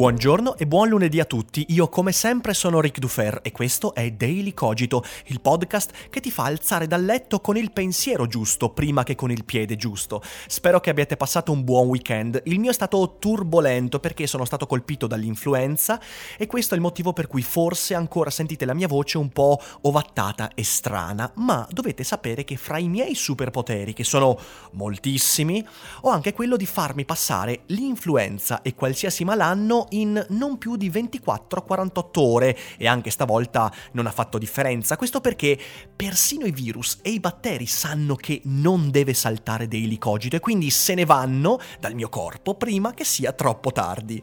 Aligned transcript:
Buongiorno 0.00 0.56
e 0.56 0.66
buon 0.66 0.88
lunedì 0.88 1.20
a 1.20 1.26
tutti, 1.26 1.66
io 1.68 1.90
come 1.90 2.12
sempre 2.12 2.54
sono 2.54 2.80
Ric 2.80 2.98
Dufer 2.98 3.40
e 3.42 3.52
questo 3.52 3.92
è 3.92 4.10
Daily 4.10 4.54
Cogito, 4.54 5.04
il 5.26 5.42
podcast 5.42 6.08
che 6.08 6.20
ti 6.20 6.30
fa 6.30 6.44
alzare 6.44 6.86
dal 6.86 7.04
letto 7.04 7.40
con 7.40 7.58
il 7.58 7.70
pensiero 7.70 8.26
giusto 8.26 8.70
prima 8.70 9.02
che 9.02 9.14
con 9.14 9.30
il 9.30 9.44
piede 9.44 9.76
giusto. 9.76 10.22
Spero 10.46 10.80
che 10.80 10.88
abbiate 10.88 11.18
passato 11.18 11.52
un 11.52 11.64
buon 11.64 11.88
weekend, 11.88 12.40
il 12.46 12.58
mio 12.58 12.70
è 12.70 12.72
stato 12.72 13.16
turbolento 13.18 14.00
perché 14.00 14.26
sono 14.26 14.46
stato 14.46 14.64
colpito 14.64 15.06
dall'influenza 15.06 16.00
e 16.38 16.46
questo 16.46 16.72
è 16.72 16.78
il 16.78 16.82
motivo 16.82 17.12
per 17.12 17.26
cui 17.26 17.42
forse 17.42 17.94
ancora 17.94 18.30
sentite 18.30 18.64
la 18.64 18.72
mia 18.72 18.88
voce 18.88 19.18
un 19.18 19.28
po' 19.28 19.60
ovattata 19.82 20.52
e 20.54 20.64
strana, 20.64 21.30
ma 21.34 21.68
dovete 21.70 22.04
sapere 22.04 22.44
che 22.44 22.56
fra 22.56 22.78
i 22.78 22.88
miei 22.88 23.14
superpoteri, 23.14 23.92
che 23.92 24.04
sono 24.04 24.38
moltissimi, 24.72 25.62
ho 26.00 26.08
anche 26.08 26.32
quello 26.32 26.56
di 26.56 26.64
farmi 26.64 27.04
passare 27.04 27.64
l'influenza 27.66 28.62
e 28.62 28.74
qualsiasi 28.74 29.24
malanno 29.24 29.88
in 29.90 30.24
non 30.30 30.58
più 30.58 30.76
di 30.76 30.90
24-48 30.90 32.02
ore 32.14 32.58
e 32.76 32.86
anche 32.86 33.10
stavolta 33.10 33.72
non 33.92 34.06
ha 34.06 34.10
fatto 34.10 34.38
differenza. 34.38 34.96
Questo 34.96 35.20
perché 35.20 35.58
persino 35.94 36.46
i 36.46 36.52
virus 36.52 36.98
e 37.02 37.10
i 37.10 37.20
batteri 37.20 37.66
sanno 37.66 38.14
che 38.14 38.40
non 38.44 38.90
deve 38.90 39.14
saltare 39.14 39.68
dei 39.68 39.86
licogito 39.88 40.36
e 40.36 40.40
quindi 40.40 40.70
se 40.70 40.94
ne 40.94 41.04
vanno 41.04 41.58
dal 41.78 41.94
mio 41.94 42.08
corpo 42.08 42.54
prima 42.54 42.92
che 42.92 43.04
sia 43.04 43.32
troppo 43.32 43.72
tardi. 43.72 44.22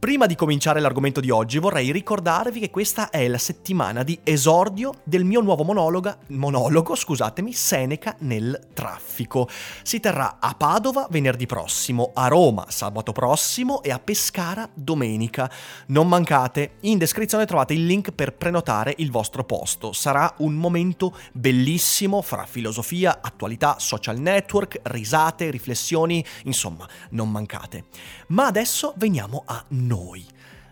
Prima 0.00 0.24
di 0.24 0.34
cominciare 0.34 0.80
l'argomento 0.80 1.20
di 1.20 1.28
oggi 1.28 1.58
vorrei 1.58 1.92
ricordarvi 1.92 2.58
che 2.58 2.70
questa 2.70 3.10
è 3.10 3.28
la 3.28 3.36
settimana 3.36 4.02
di 4.02 4.18
esordio 4.24 4.94
del 5.04 5.24
mio 5.24 5.42
nuovo 5.42 5.62
monologo, 5.62 6.94
scusatemi, 6.94 7.52
Seneca 7.52 8.16
nel 8.20 8.68
traffico. 8.72 9.46
Si 9.82 10.00
terrà 10.00 10.38
a 10.40 10.54
Padova 10.56 11.06
venerdì 11.10 11.44
prossimo, 11.44 12.12
a 12.14 12.28
Roma 12.28 12.64
sabato 12.70 13.12
prossimo 13.12 13.82
e 13.82 13.90
a 13.90 13.98
Pescara 13.98 14.66
domenica. 14.72 15.50
Non 15.88 16.08
mancate, 16.08 16.76
in 16.80 16.96
descrizione 16.96 17.44
trovate 17.44 17.74
il 17.74 17.84
link 17.84 18.12
per 18.12 18.32
prenotare 18.32 18.94
il 18.96 19.10
vostro 19.10 19.44
posto. 19.44 19.92
Sarà 19.92 20.32
un 20.38 20.54
momento 20.54 21.14
bellissimo 21.32 22.22
fra 22.22 22.46
filosofia, 22.46 23.18
attualità, 23.20 23.76
social 23.78 24.18
network, 24.18 24.80
risate, 24.84 25.50
riflessioni, 25.50 26.24
insomma, 26.44 26.88
non 27.10 27.30
mancate. 27.30 27.84
Ma 28.28 28.46
adesso 28.46 28.94
veniamo 28.96 29.42
a 29.44 29.62
noi. 29.68 29.88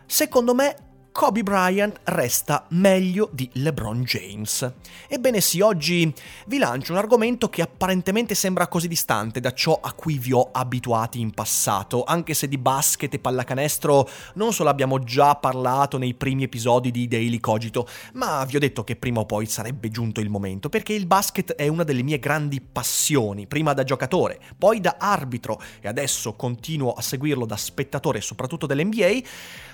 Secondo 0.06 0.54
me 0.54 0.74
Kobe 1.18 1.42
Bryant 1.42 1.98
resta 2.04 2.64
meglio 2.68 3.28
di 3.32 3.50
LeBron 3.54 4.04
James. 4.04 4.72
Ebbene 5.08 5.40
sì, 5.40 5.60
oggi 5.60 6.14
vi 6.46 6.58
lancio 6.58 6.92
un 6.92 6.98
argomento 6.98 7.48
che 7.48 7.60
apparentemente 7.60 8.36
sembra 8.36 8.68
così 8.68 8.86
distante 8.86 9.40
da 9.40 9.52
ciò 9.52 9.80
a 9.82 9.94
cui 9.94 10.16
vi 10.16 10.32
ho 10.32 10.50
abituati 10.52 11.18
in 11.18 11.32
passato, 11.32 12.04
anche 12.04 12.34
se 12.34 12.46
di 12.46 12.56
basket 12.56 13.12
e 13.14 13.18
pallacanestro 13.18 14.08
non 14.34 14.52
solo 14.52 14.70
abbiamo 14.70 15.02
già 15.02 15.34
parlato 15.34 15.98
nei 15.98 16.14
primi 16.14 16.44
episodi 16.44 16.92
di 16.92 17.08
Daily 17.08 17.40
Cogito, 17.40 17.88
ma 18.12 18.44
vi 18.44 18.54
ho 18.54 18.60
detto 18.60 18.84
che 18.84 18.94
prima 18.94 19.18
o 19.18 19.26
poi 19.26 19.46
sarebbe 19.46 19.90
giunto 19.90 20.20
il 20.20 20.30
momento, 20.30 20.68
perché 20.68 20.92
il 20.92 21.06
basket 21.06 21.54
è 21.54 21.66
una 21.66 21.82
delle 21.82 22.04
mie 22.04 22.20
grandi 22.20 22.60
passioni, 22.60 23.48
prima 23.48 23.72
da 23.72 23.82
giocatore, 23.82 24.38
poi 24.56 24.80
da 24.80 24.94
arbitro 25.00 25.60
e 25.80 25.88
adesso 25.88 26.34
continuo 26.34 26.92
a 26.92 27.02
seguirlo 27.02 27.44
da 27.44 27.56
spettatore 27.56 28.20
soprattutto 28.20 28.66
dell'NBA, 28.66 29.18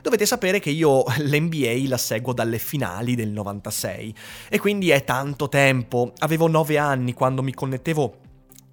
dovete 0.01 0.25
sapere 0.25 0.59
che 0.59 0.71
io 0.71 1.05
l'NBA 1.37 1.89
la 1.89 1.99
seguo 1.99 2.33
dalle 2.33 2.59
finali 2.59 3.15
del 3.15 3.31
96 3.31 4.15
e 4.49 4.59
quindi 4.59 4.91
è 4.91 5.05
tanto 5.05 5.49
tempo. 5.49 6.13
Avevo 6.19 6.49
9 6.49 6.79
anni 6.79 7.13
quando 7.13 7.43
mi 7.43 7.53
connettevo 7.53 8.19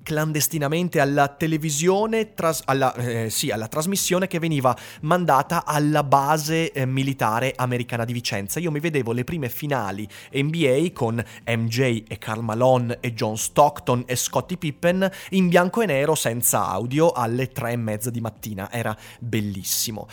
clandestinamente 0.03 0.99
alla 0.99 1.27
televisione, 1.27 2.33
tras- 2.33 2.63
alla, 2.65 2.93
eh, 2.95 3.29
sì, 3.29 3.51
alla, 3.51 3.67
trasmissione 3.67 4.27
che 4.27 4.39
veniva 4.39 4.75
mandata 5.01 5.65
alla 5.65 6.03
base 6.03 6.71
eh, 6.71 6.85
militare 6.85 7.53
americana 7.55 8.05
di 8.05 8.13
Vicenza. 8.13 8.59
Io 8.59 8.71
mi 8.71 8.79
vedevo 8.79 9.11
le 9.11 9.23
prime 9.23 9.49
finali 9.49 10.07
NBA 10.33 10.89
con 10.93 11.23
MJ 11.45 12.03
e 12.07 12.17
Karl 12.17 12.41
Malone 12.41 12.97
e 12.99 13.13
John 13.13 13.37
Stockton 13.37 14.03
e 14.05 14.15
Scottie 14.15 14.57
Pippen 14.57 15.09
in 15.31 15.47
bianco 15.47 15.81
e 15.81 15.85
nero 15.85 16.15
senza 16.15 16.67
audio 16.67 17.11
alle 17.11 17.49
tre 17.49 17.71
e 17.71 17.77
mezza 17.77 18.09
di 18.09 18.21
mattina. 18.21 18.71
Era 18.71 18.95
bellissimo. 19.19 20.07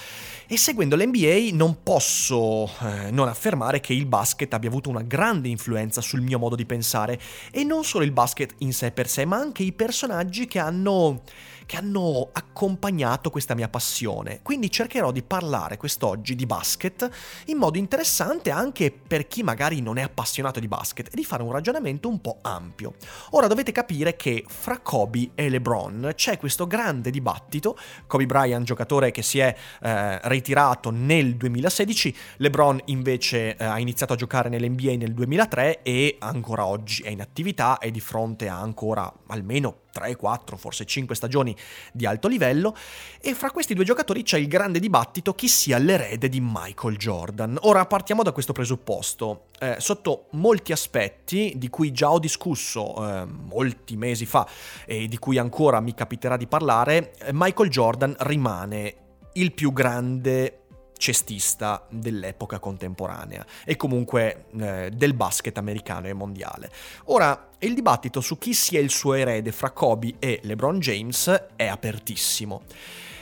E 0.47 0.57
seguendo 0.57 0.97
l'NBA 0.97 1.49
non 1.53 1.83
posso 1.83 2.67
eh, 2.81 3.11
non 3.11 3.29
affermare 3.29 3.81
che 3.81 3.93
il 3.93 4.07
basket 4.07 4.53
abbia 4.55 4.69
avuto 4.69 4.89
una 4.89 5.03
grande 5.03 5.49
influenza 5.49 6.01
sul 6.01 6.21
mio 6.21 6.39
modo 6.39 6.57
di 6.57 6.67
pensare 6.67 7.19
e 7.51 7.65
non 7.65 7.85
solo 7.85 8.05
il 8.05 8.13
basket 8.13 8.55
in 8.59 8.73
sé 8.73 8.91
per 8.91 9.09
sé, 9.09 9.25
ma 9.25 9.37
anche 9.37 9.63
i 9.63 9.73
personaggi 9.79 10.49
che 10.49 10.59
hanno 10.59 11.23
che 11.69 11.77
hanno 11.77 12.31
accompagnato 12.33 13.29
questa 13.29 13.55
mia 13.55 13.69
passione. 13.69 14.41
Quindi 14.41 14.71
cercherò 14.71 15.13
di 15.13 15.23
parlare 15.23 15.77
quest'oggi 15.77 16.35
di 16.35 16.47
basket 16.47 17.11
in 17.49 17.59
modo 17.59 17.77
interessante 17.77 18.51
anche 18.51 18.91
per 18.91 19.27
chi 19.27 19.43
magari 19.43 19.83
non 19.83 19.99
è 19.99 20.03
appassionato 20.03 20.61
di 20.61 20.67
basket 20.67 21.09
e 21.09 21.15
di 21.15 21.25
fare 21.25 21.43
un 21.43 21.53
ragionamento 21.53 22.09
un 22.09 22.23
po' 22.23 22.39
ampio. 22.41 22.95
Ora 23.33 23.49
dovete 23.49 23.71
capire 23.71 24.17
che 24.17 24.47
fra 24.49 24.79
Kobe 24.79 25.33
e 25.35 25.51
LeBron 25.51 26.13
c'è 26.15 26.39
questo 26.39 26.67
grande 26.67 27.11
dibattito. 27.11 27.77
Kobe 28.07 28.25
Bryant, 28.25 28.65
giocatore 28.65 29.11
che 29.11 29.21
si 29.21 29.39
è 29.39 29.55
eh, 29.83 30.21
ritirato 30.23 30.89
nel 30.89 31.37
2016, 31.37 32.17
LeBron 32.39 32.81
invece 32.87 33.57
eh, 33.57 33.65
ha 33.65 33.79
iniziato 33.79 34.15
a 34.15 34.17
giocare 34.17 34.49
nell'NBA 34.49 34.97
nel 34.97 35.13
2003 35.13 35.83
e 35.83 36.17
ancora 36.19 36.65
oggi 36.65 37.03
è 37.03 37.11
in 37.11 37.21
attività 37.21 37.77
e 37.77 37.91
di 37.91 38.01
fronte 38.01 38.49
a 38.49 38.59
ancora 38.59 39.13
almeno 39.27 39.81
3, 39.99 40.17
4, 40.17 40.57
forse 40.57 40.87
5 40.87 41.15
stagioni 41.15 41.57
di 41.93 42.07
alto 42.07 42.29
livello 42.29 42.75
e 43.21 43.35
fra 43.35 43.51
questi 43.51 43.75
due 43.75 43.85
giocatori 43.85 44.23
c'è 44.23 44.39
il 44.39 44.49
grande 44.49 44.79
dibattito 44.79 45.35
chi 45.35 45.49
sia 45.49 45.79
l'erede 45.79 46.29
di 46.29 46.41
Michael 46.41 46.97
Jordan. 46.97 47.59
Ora 47.63 47.85
partiamo 47.87 48.23
da 48.23 48.33
questo 48.33 48.53
presupposto. 48.53 49.47
Eh, 49.61 49.77
sotto 49.79 50.27
molti 50.33 50.73
aspetti 50.73 51.55
di 51.57 51.69
cui 51.69 51.91
già 51.91 52.13
ho 52.13 52.19
discusso 52.19 52.95
eh, 53.05 53.25
molti 53.25 53.97
mesi 53.97 54.25
fa 54.25 54.47
e 54.87 55.09
di 55.09 55.19
cui 55.19 55.37
ancora 55.39 55.81
mi 55.81 55.95
capiterà 55.95 56.37
di 56.37 56.47
parlare, 56.47 57.13
eh, 57.19 57.31
Michael 57.33 57.71
Jordan 57.71 58.15
rimane 58.21 58.95
il 59.33 59.53
più 59.53 59.73
grande 59.73 60.63
cestista 60.99 61.87
dell'epoca 61.89 62.59
contemporanea 62.59 63.47
e 63.65 63.77
comunque 63.77 64.45
eh, 64.59 64.91
del 64.93 65.15
basket 65.15 65.57
americano 65.57 66.09
e 66.09 66.13
mondiale. 66.13 66.71
Ora, 67.05 67.49
il 67.61 67.75
dibattito 67.75 68.21
su 68.21 68.37
chi 68.37 68.53
sia 68.53 68.81
il 68.81 68.91
suo 68.91 69.15
erede 69.15 69.51
fra 69.53 69.71
Kobe 69.71 70.15
e 70.19 70.41
LeBron 70.43 70.79
James 70.79 71.47
è 71.57 71.67
apertissimo. 71.67 72.63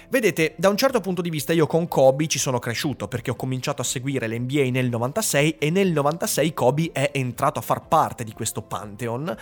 Vedete, 0.08 0.54
da 0.56 0.68
un 0.68 0.76
certo 0.76 1.00
punto 1.00 1.20
di 1.20 1.30
vista 1.30 1.52
io 1.52 1.66
con 1.66 1.88
Kobe 1.88 2.28
ci 2.28 2.38
sono 2.38 2.60
cresciuto 2.60 3.08
perché 3.08 3.32
ho 3.32 3.34
cominciato 3.34 3.82
a 3.82 3.84
seguire 3.84 4.28
l'NBA 4.28 4.68
nel 4.70 4.88
96 4.88 5.58
e 5.58 5.70
nel 5.70 5.90
96 5.90 6.54
Kobe 6.54 6.90
è 6.92 7.10
entrato 7.14 7.58
a 7.58 7.62
far 7.62 7.88
parte 7.88 8.22
di 8.22 8.32
questo 8.32 8.62
pantheon 8.62 9.36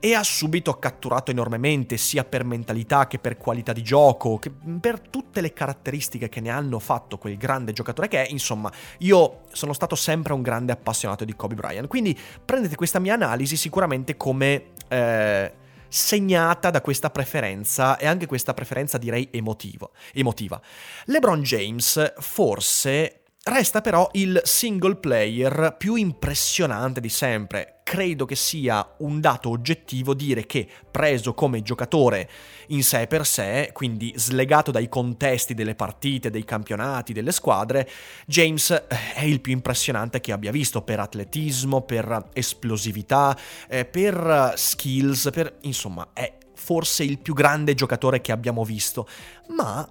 e 0.00 0.14
ha 0.14 0.22
subito 0.22 0.78
catturato 0.78 1.30
enormemente 1.30 1.98
sia 1.98 2.24
per 2.24 2.44
mentalità 2.44 3.06
che 3.06 3.18
per 3.18 3.36
qualità 3.36 3.74
di 3.74 3.82
gioco, 3.82 4.38
che 4.38 4.50
per 4.80 5.00
tutte 5.00 5.42
le 5.42 5.52
caratteristiche 5.52 6.30
che 6.30 6.40
ne 6.40 6.48
hanno 6.48 6.78
fatto 6.78 7.18
quel 7.18 7.36
grande 7.36 7.74
giocatore 7.74 8.08
che 8.08 8.24
è, 8.24 8.30
insomma, 8.30 8.72
io 9.00 9.42
sono 9.52 9.74
stato 9.74 9.96
sempre 9.96 10.32
un 10.32 10.40
grande 10.40 10.72
appassionato 10.72 11.26
di 11.26 11.36
Kobe 11.36 11.56
Bryant, 11.56 11.88
quindi 11.88 12.18
prendete 12.42 12.74
questa 12.74 12.98
mia 13.00 13.14
analisi 13.14 13.56
sicuramente 13.56 14.16
come... 14.16 14.68
Eh, 14.88 15.64
segnata 15.88 16.70
da 16.70 16.80
questa 16.80 17.10
preferenza 17.10 17.96
e 17.96 18.06
anche 18.06 18.26
questa 18.26 18.54
preferenza 18.54 18.98
direi 18.98 19.28
emotivo, 19.32 19.92
emotiva. 20.12 20.60
LeBron 21.06 21.42
James 21.42 22.14
forse 22.18 23.20
Resta 23.48 23.80
però 23.80 24.08
il 24.14 24.40
single 24.42 24.96
player 24.96 25.76
più 25.78 25.94
impressionante 25.94 27.00
di 27.00 27.08
sempre. 27.08 27.75
Credo 27.88 28.24
che 28.24 28.34
sia 28.34 28.84
un 28.98 29.20
dato 29.20 29.48
oggettivo 29.48 30.12
dire 30.12 30.44
che, 30.44 30.66
preso 30.90 31.34
come 31.34 31.62
giocatore 31.62 32.28
in 32.70 32.82
sé 32.82 33.06
per 33.06 33.24
sé, 33.24 33.70
quindi 33.72 34.12
slegato 34.16 34.72
dai 34.72 34.88
contesti 34.88 35.54
delle 35.54 35.76
partite, 35.76 36.30
dei 36.30 36.42
campionati, 36.42 37.12
delle 37.12 37.30
squadre, 37.30 37.88
James 38.26 38.70
eh, 38.70 38.86
è 39.14 39.22
il 39.22 39.40
più 39.40 39.52
impressionante 39.52 40.20
che 40.20 40.32
abbia 40.32 40.50
visto 40.50 40.82
per 40.82 40.98
atletismo, 40.98 41.82
per 41.82 42.30
esplosività, 42.32 43.38
eh, 43.68 43.84
per 43.84 44.54
skills, 44.56 45.28
per 45.32 45.58
insomma, 45.60 46.08
è 46.12 46.38
forse 46.56 47.04
il 47.04 47.20
più 47.20 47.34
grande 47.34 47.74
giocatore 47.74 48.20
che 48.20 48.32
abbiamo 48.32 48.64
visto. 48.64 49.06
Ma 49.50 49.88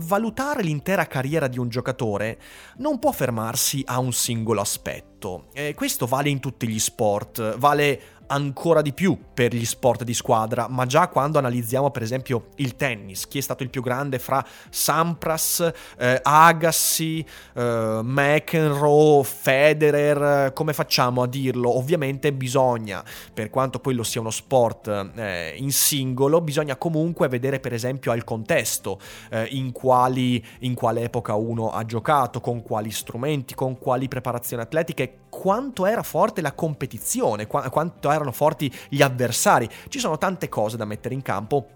valutare 0.00 0.62
l'intera 0.62 1.06
carriera 1.06 1.48
di 1.48 1.58
un 1.58 1.68
giocatore 1.68 2.38
non 2.78 2.98
può 2.98 3.12
fermarsi 3.12 3.82
a 3.86 3.98
un 3.98 4.12
singolo 4.12 4.60
aspetto. 4.60 5.48
Eh, 5.52 5.74
questo 5.74 6.06
vale 6.06 6.28
in 6.28 6.40
tutti 6.40 6.68
gli 6.68 6.78
sport, 6.78 7.56
vale 7.56 8.00
ancora 8.28 8.82
di 8.82 8.92
più 8.92 9.18
per 9.34 9.54
gli 9.54 9.64
sport 9.64 10.04
di 10.04 10.14
squadra, 10.14 10.68
ma 10.68 10.86
già 10.86 11.08
quando 11.08 11.38
analizziamo 11.38 11.90
per 11.90 12.02
esempio 12.02 12.48
il 12.56 12.76
tennis, 12.76 13.26
chi 13.28 13.38
è 13.38 13.40
stato 13.40 13.62
il 13.62 13.70
più 13.70 13.82
grande 13.82 14.18
fra 14.18 14.44
Sampras, 14.70 15.72
eh, 15.98 16.20
Agassi, 16.22 17.24
eh, 17.54 18.00
McEnroe, 18.02 19.24
Federer, 19.24 20.52
come 20.52 20.72
facciamo 20.72 21.22
a 21.22 21.26
dirlo? 21.26 21.76
Ovviamente 21.76 22.32
bisogna, 22.32 23.04
per 23.32 23.50
quanto 23.50 23.80
quello 23.80 24.02
sia 24.02 24.20
uno 24.20 24.30
sport 24.30 25.10
eh, 25.14 25.54
in 25.56 25.72
singolo, 25.72 26.40
bisogna 26.40 26.76
comunque 26.76 27.28
vedere 27.28 27.60
per 27.60 27.72
esempio 27.72 28.12
al 28.12 28.24
contesto, 28.24 28.98
eh, 29.30 29.46
in, 29.50 29.72
quali, 29.72 30.44
in 30.60 30.74
quale 30.74 31.02
epoca 31.02 31.34
uno 31.34 31.70
ha 31.70 31.84
giocato, 31.84 32.40
con 32.40 32.62
quali 32.62 32.90
strumenti, 32.90 33.54
con 33.54 33.78
quali 33.78 34.08
preparazioni 34.08 34.62
atletiche, 34.62 35.25
quanto 35.38 35.84
era 35.84 36.02
forte 36.02 36.40
la 36.40 36.52
competizione, 36.52 37.46
qu- 37.46 37.68
quanto 37.68 38.10
erano 38.10 38.32
forti 38.32 38.72
gli 38.88 39.02
avversari. 39.02 39.68
Ci 39.88 39.98
sono 39.98 40.16
tante 40.16 40.48
cose 40.48 40.78
da 40.78 40.86
mettere 40.86 41.14
in 41.14 41.20
campo 41.20 41.68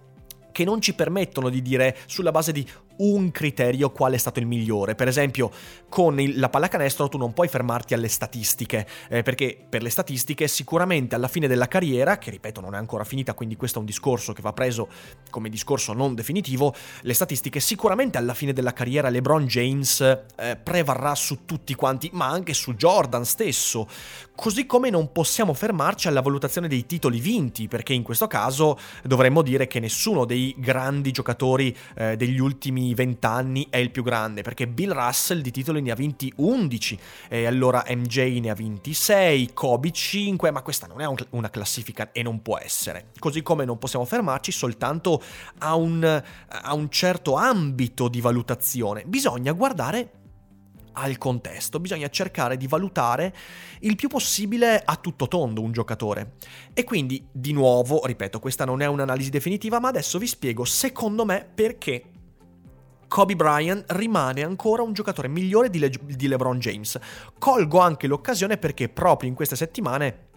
che 0.51 0.65
non 0.65 0.81
ci 0.81 0.95
permettono 0.95 1.51
di 1.51 1.61
dire 1.61 1.97
sulla 2.07 2.31
base 2.31 2.53
di 2.53 2.67
un 3.01 3.31
criterio 3.31 3.91
qual 3.91 4.13
è 4.13 4.17
stato 4.17 4.41
il 4.41 4.47
migliore. 4.47 4.95
Per 4.95 5.09
esempio, 5.09 5.51
con 5.89 6.21
il, 6.21 6.39
la 6.39 6.49
pallacanestro 6.49 7.09
tu 7.09 7.19
non 7.19 7.33
puoi 7.33 7.49
fermarti 7.49 7.95
alle 7.95 8.09
statistiche, 8.09 8.87
eh, 9.09 9.23
perché 9.23 9.59
per 9.69 9.83
le 9.83 9.91
statistiche 9.91 10.49
sicuramente 10.49 11.15
alla 11.15 11.29
fine 11.29 11.47
della 11.47 11.69
carriera, 11.69 12.19
che 12.19 12.31
ripeto 12.31 12.61
non 12.61 12.75
è 12.75 12.79
ancora 12.79 13.05
finita, 13.05 13.35
quindi 13.35 13.57
questo 13.57 13.79
è 13.79 13.81
un 13.81 13.87
discorso 13.87 14.33
che 14.33 14.43
va 14.43 14.53
preso 14.53 14.89
come 15.31 15.49
discorso 15.49 15.93
non 15.93 16.15
definitivo, 16.15 16.75
le 17.03 17.15
statistiche 17.15 17.61
sicuramente 17.61 18.19
alla 18.19 18.35
fine 18.35 18.53
della 18.53 18.73
carriera 18.73 19.09
LeBron 19.09 19.47
James 19.47 20.01
eh, 20.01 20.57
prevarrà 20.63 21.15
su 21.15 21.45
tutti 21.45 21.75
quanti, 21.75 22.11
ma 22.13 22.29
anche 22.29 22.55
su 22.55 22.75
Jordan 22.75 23.25
stesso. 23.25 23.89
Così 24.35 24.67
come 24.67 24.91
non 24.91 25.13
possiamo 25.13 25.53
fermarci 25.53 26.09
alla 26.09 26.23
valutazione 26.23 26.69
dei 26.69 26.87
titoli 26.87 27.21
vinti, 27.21 27.69
perché 27.69 27.93
in 27.93 28.03
questo 28.03 28.27
caso 28.27 28.79
dovremmo 29.03 29.43
dire 29.43 29.67
che 29.67 29.81
nessuno 29.81 30.25
dei 30.25 30.55
grandi 30.59 31.11
giocatori 31.11 31.77
eh, 31.95 32.17
degli 32.17 32.39
ultimi 32.39 32.90
vent'anni 32.95 33.67
è 33.71 33.77
il 33.79 33.91
più 33.91 34.03
grande, 34.03 34.43
perché 34.43 34.67
Bill 34.67 34.93
Russell 34.93 35.41
di 35.41 35.51
titoli 35.51 35.81
ne 35.81 35.91
ha 35.91 35.95
vinti 35.95 36.33
11, 36.37 36.99
e 37.29 37.47
allora 37.47 37.85
MJ 37.89 38.39
ne 38.41 38.51
ha 38.51 38.55
vinti 38.55 38.95
6, 38.95 39.53
Kobe 39.53 39.91
5, 39.91 40.51
ma 40.51 40.63
questa 40.63 40.87
non 40.87 41.01
è 41.01 41.07
un, 41.07 41.17
una 41.31 41.51
classifica 41.51 42.13
e 42.13 42.23
non 42.23 42.43
può 42.43 42.59
essere. 42.59 43.11
Così 43.19 43.43
come 43.43 43.65
non 43.65 43.79
possiamo 43.79 44.05
fermarci 44.05 44.53
soltanto 44.53 45.23
a 45.59 45.75
un, 45.75 46.23
a 46.49 46.75
un 46.75 46.91
certo 46.91 47.35
ambito 47.35 48.09
di 48.09 48.21
valutazione, 48.21 49.05
bisogna 49.05 49.53
guardare 49.53 50.13
al 50.93 51.19
contesto, 51.19 51.81
bisogna 51.81 52.09
cercare 52.09 52.57
di 52.57 52.67
valutare 52.67 53.35
il 53.81 53.97
più 53.97 54.09
possibile 54.09 54.83
a 54.85 54.97
tutto 54.97 55.29
tondo 55.29 55.63
un 55.63 55.73
giocatore. 55.73 56.35
E 56.75 56.85
quindi, 56.85 57.27
di 57.31 57.53
nuovo, 57.53 58.05
ripeto, 58.05 58.39
questa 58.41 58.65
non 58.65 58.83
è 58.83 58.87
un'analisi 58.87 59.31
definitiva, 59.31 59.81
ma 59.81 59.89
adesso 59.89 60.19
vi 60.19 60.27
spiego 60.27 60.65
secondo 60.65 61.25
me 61.25 61.49
perché 61.53 62.05
Kobe 63.11 63.35
Bryant 63.35 63.87
rimane 63.89 64.45
ancora 64.45 64.83
un 64.83 64.93
giocatore 64.93 65.27
migliore 65.27 65.69
di, 65.69 65.81
Le- 65.81 65.91
di 65.91 66.29
LeBron 66.29 66.61
James. 66.61 66.97
Colgo 67.41 67.81
anche 67.81 68.07
l'occasione 68.07 68.57
perché 68.57 68.89
proprio 68.89 69.29
in 69.29 69.35
queste 69.35 69.57
settimane 69.57 70.29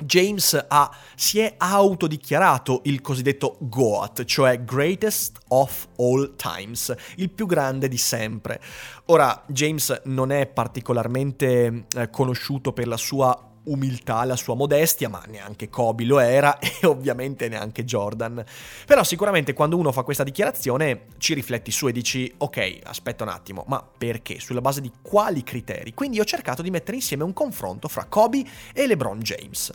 James 0.00 0.66
ha, 0.68 0.94
si 1.16 1.38
è 1.38 1.54
autodichiarato 1.56 2.82
il 2.84 3.00
cosiddetto 3.00 3.56
GOAT, 3.60 4.24
cioè 4.24 4.62
Greatest 4.62 5.38
of 5.48 5.88
All 5.96 6.36
Times, 6.36 6.94
il 7.16 7.30
più 7.30 7.46
grande 7.46 7.88
di 7.88 7.96
sempre. 7.96 8.60
Ora, 9.06 9.42
James 9.46 10.02
non 10.04 10.30
è 10.30 10.46
particolarmente 10.46 11.86
eh, 11.96 12.10
conosciuto 12.10 12.74
per 12.74 12.86
la 12.86 12.98
sua 12.98 13.47
umiltà, 13.68 14.24
la 14.24 14.36
sua 14.36 14.54
modestia, 14.54 15.08
ma 15.08 15.22
neanche 15.28 15.68
Kobe 15.68 16.04
lo 16.04 16.18
era 16.18 16.58
e 16.60 16.86
ovviamente 16.86 17.48
neanche 17.48 17.84
Jordan. 17.84 18.44
Però 18.86 19.02
sicuramente 19.04 19.52
quando 19.52 19.76
uno 19.76 19.92
fa 19.92 20.02
questa 20.02 20.24
dichiarazione 20.24 21.06
ci 21.18 21.34
rifletti 21.34 21.70
su 21.70 21.88
e 21.88 21.92
dici 21.92 22.32
ok, 22.36 22.80
aspetta 22.84 23.24
un 23.24 23.30
attimo, 23.30 23.64
ma 23.68 23.84
perché? 23.96 24.40
Sulla 24.40 24.60
base 24.60 24.80
di 24.80 24.90
quali 25.00 25.42
criteri? 25.42 25.94
Quindi 25.94 26.20
ho 26.20 26.24
cercato 26.24 26.62
di 26.62 26.70
mettere 26.70 26.96
insieme 26.96 27.24
un 27.24 27.32
confronto 27.32 27.88
fra 27.88 28.04
Kobe 28.04 28.44
e 28.72 28.86
LeBron 28.86 29.20
James. 29.20 29.70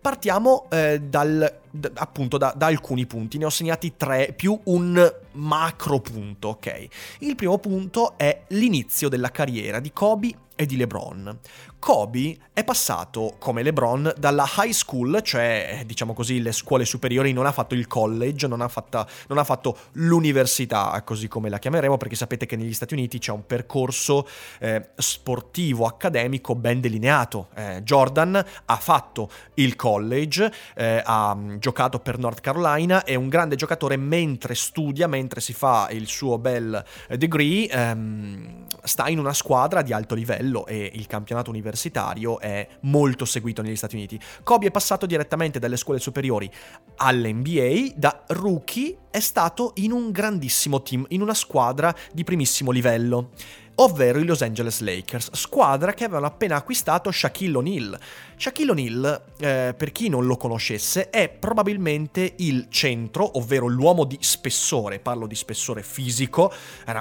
Partiamo 0.00 0.66
eh, 0.70 1.00
dal, 1.00 1.60
d- 1.70 1.90
appunto 1.94 2.36
da, 2.36 2.52
da 2.56 2.66
alcuni 2.66 3.06
punti, 3.06 3.38
ne 3.38 3.46
ho 3.46 3.50
segnati 3.50 3.94
tre 3.96 4.32
più 4.36 4.58
un 4.64 5.12
macro 5.32 6.00
punto, 6.00 6.48
ok? 6.48 6.86
Il 7.20 7.34
primo 7.34 7.58
punto 7.58 8.14
è 8.16 8.42
l'inizio 8.48 9.08
della 9.08 9.30
carriera 9.30 9.80
di 9.80 9.92
Kobe 9.92 10.34
e 10.56 10.66
di 10.66 10.76
LeBron. 10.76 11.38
Kobe 11.84 12.38
è 12.54 12.64
passato, 12.64 13.36
come 13.38 13.62
LeBron, 13.62 14.14
dalla 14.16 14.48
high 14.56 14.72
school, 14.72 15.20
cioè 15.22 15.82
diciamo 15.84 16.14
così 16.14 16.40
le 16.40 16.52
scuole 16.52 16.86
superiori, 16.86 17.34
non 17.34 17.44
ha 17.44 17.52
fatto 17.52 17.74
il 17.74 17.86
college, 17.86 18.46
non 18.46 18.62
ha, 18.62 18.68
fatta, 18.68 19.06
non 19.28 19.36
ha 19.36 19.44
fatto 19.44 19.76
l'università, 19.92 20.98
così 21.04 21.28
come 21.28 21.50
la 21.50 21.58
chiameremo, 21.58 21.98
perché 21.98 22.14
sapete 22.14 22.46
che 22.46 22.56
negli 22.56 22.72
Stati 22.72 22.94
Uniti 22.94 23.18
c'è 23.18 23.32
un 23.32 23.44
percorso 23.44 24.26
eh, 24.60 24.92
sportivo, 24.96 25.84
accademico 25.84 26.54
ben 26.54 26.80
delineato. 26.80 27.48
Eh, 27.54 27.82
Jordan 27.82 28.42
ha 28.64 28.76
fatto 28.76 29.28
il 29.54 29.76
college, 29.76 30.50
eh, 30.74 31.02
ha 31.04 31.34
mm, 31.34 31.56
giocato 31.58 31.98
per 31.98 32.16
North 32.16 32.40
Carolina, 32.40 33.04
è 33.04 33.14
un 33.14 33.28
grande 33.28 33.56
giocatore 33.56 33.98
mentre 33.98 34.54
studia, 34.54 35.06
mentre 35.06 35.42
si 35.42 35.52
fa 35.52 35.88
il 35.90 36.06
suo 36.06 36.38
bel 36.38 36.82
eh, 37.08 37.18
degree, 37.18 37.68
ehm, 37.68 38.64
sta 38.82 39.08
in 39.08 39.18
una 39.18 39.34
squadra 39.34 39.82
di 39.82 39.92
alto 39.92 40.14
livello 40.14 40.43
e 40.66 40.90
il 40.94 41.06
campionato 41.06 41.50
universitario 41.50 42.38
è 42.38 42.66
molto 42.82 43.24
seguito 43.24 43.62
negli 43.62 43.76
Stati 43.76 43.94
Uniti. 43.96 44.18
Kobe 44.42 44.66
è 44.66 44.70
passato 44.70 45.06
direttamente 45.06 45.58
dalle 45.58 45.76
scuole 45.76 45.98
superiori 45.98 46.50
all'NBA, 46.96 47.92
da 47.96 48.24
rookie 48.28 48.98
è 49.10 49.20
stato 49.20 49.72
in 49.76 49.92
un 49.92 50.10
grandissimo 50.10 50.82
team, 50.82 51.04
in 51.08 51.22
una 51.22 51.34
squadra 51.34 51.94
di 52.12 52.24
primissimo 52.24 52.70
livello 52.70 53.30
ovvero 53.76 54.18
i 54.18 54.24
Los 54.24 54.42
Angeles 54.42 54.80
Lakers, 54.80 55.30
squadra 55.32 55.94
che 55.94 56.04
avevano 56.04 56.26
appena 56.26 56.56
acquistato 56.56 57.10
Shaquille 57.10 57.56
O'Neal. 57.56 57.98
Shaquille 58.36 58.70
O'Neal, 58.70 59.22
eh, 59.38 59.74
per 59.76 59.92
chi 59.92 60.08
non 60.08 60.26
lo 60.26 60.36
conoscesse, 60.36 61.10
è 61.10 61.28
probabilmente 61.28 62.34
il 62.38 62.66
centro, 62.68 63.38
ovvero 63.38 63.66
l'uomo 63.66 64.04
di 64.04 64.18
spessore, 64.20 64.98
parlo 64.98 65.26
di 65.26 65.34
spessore 65.34 65.82
fisico, 65.82 66.52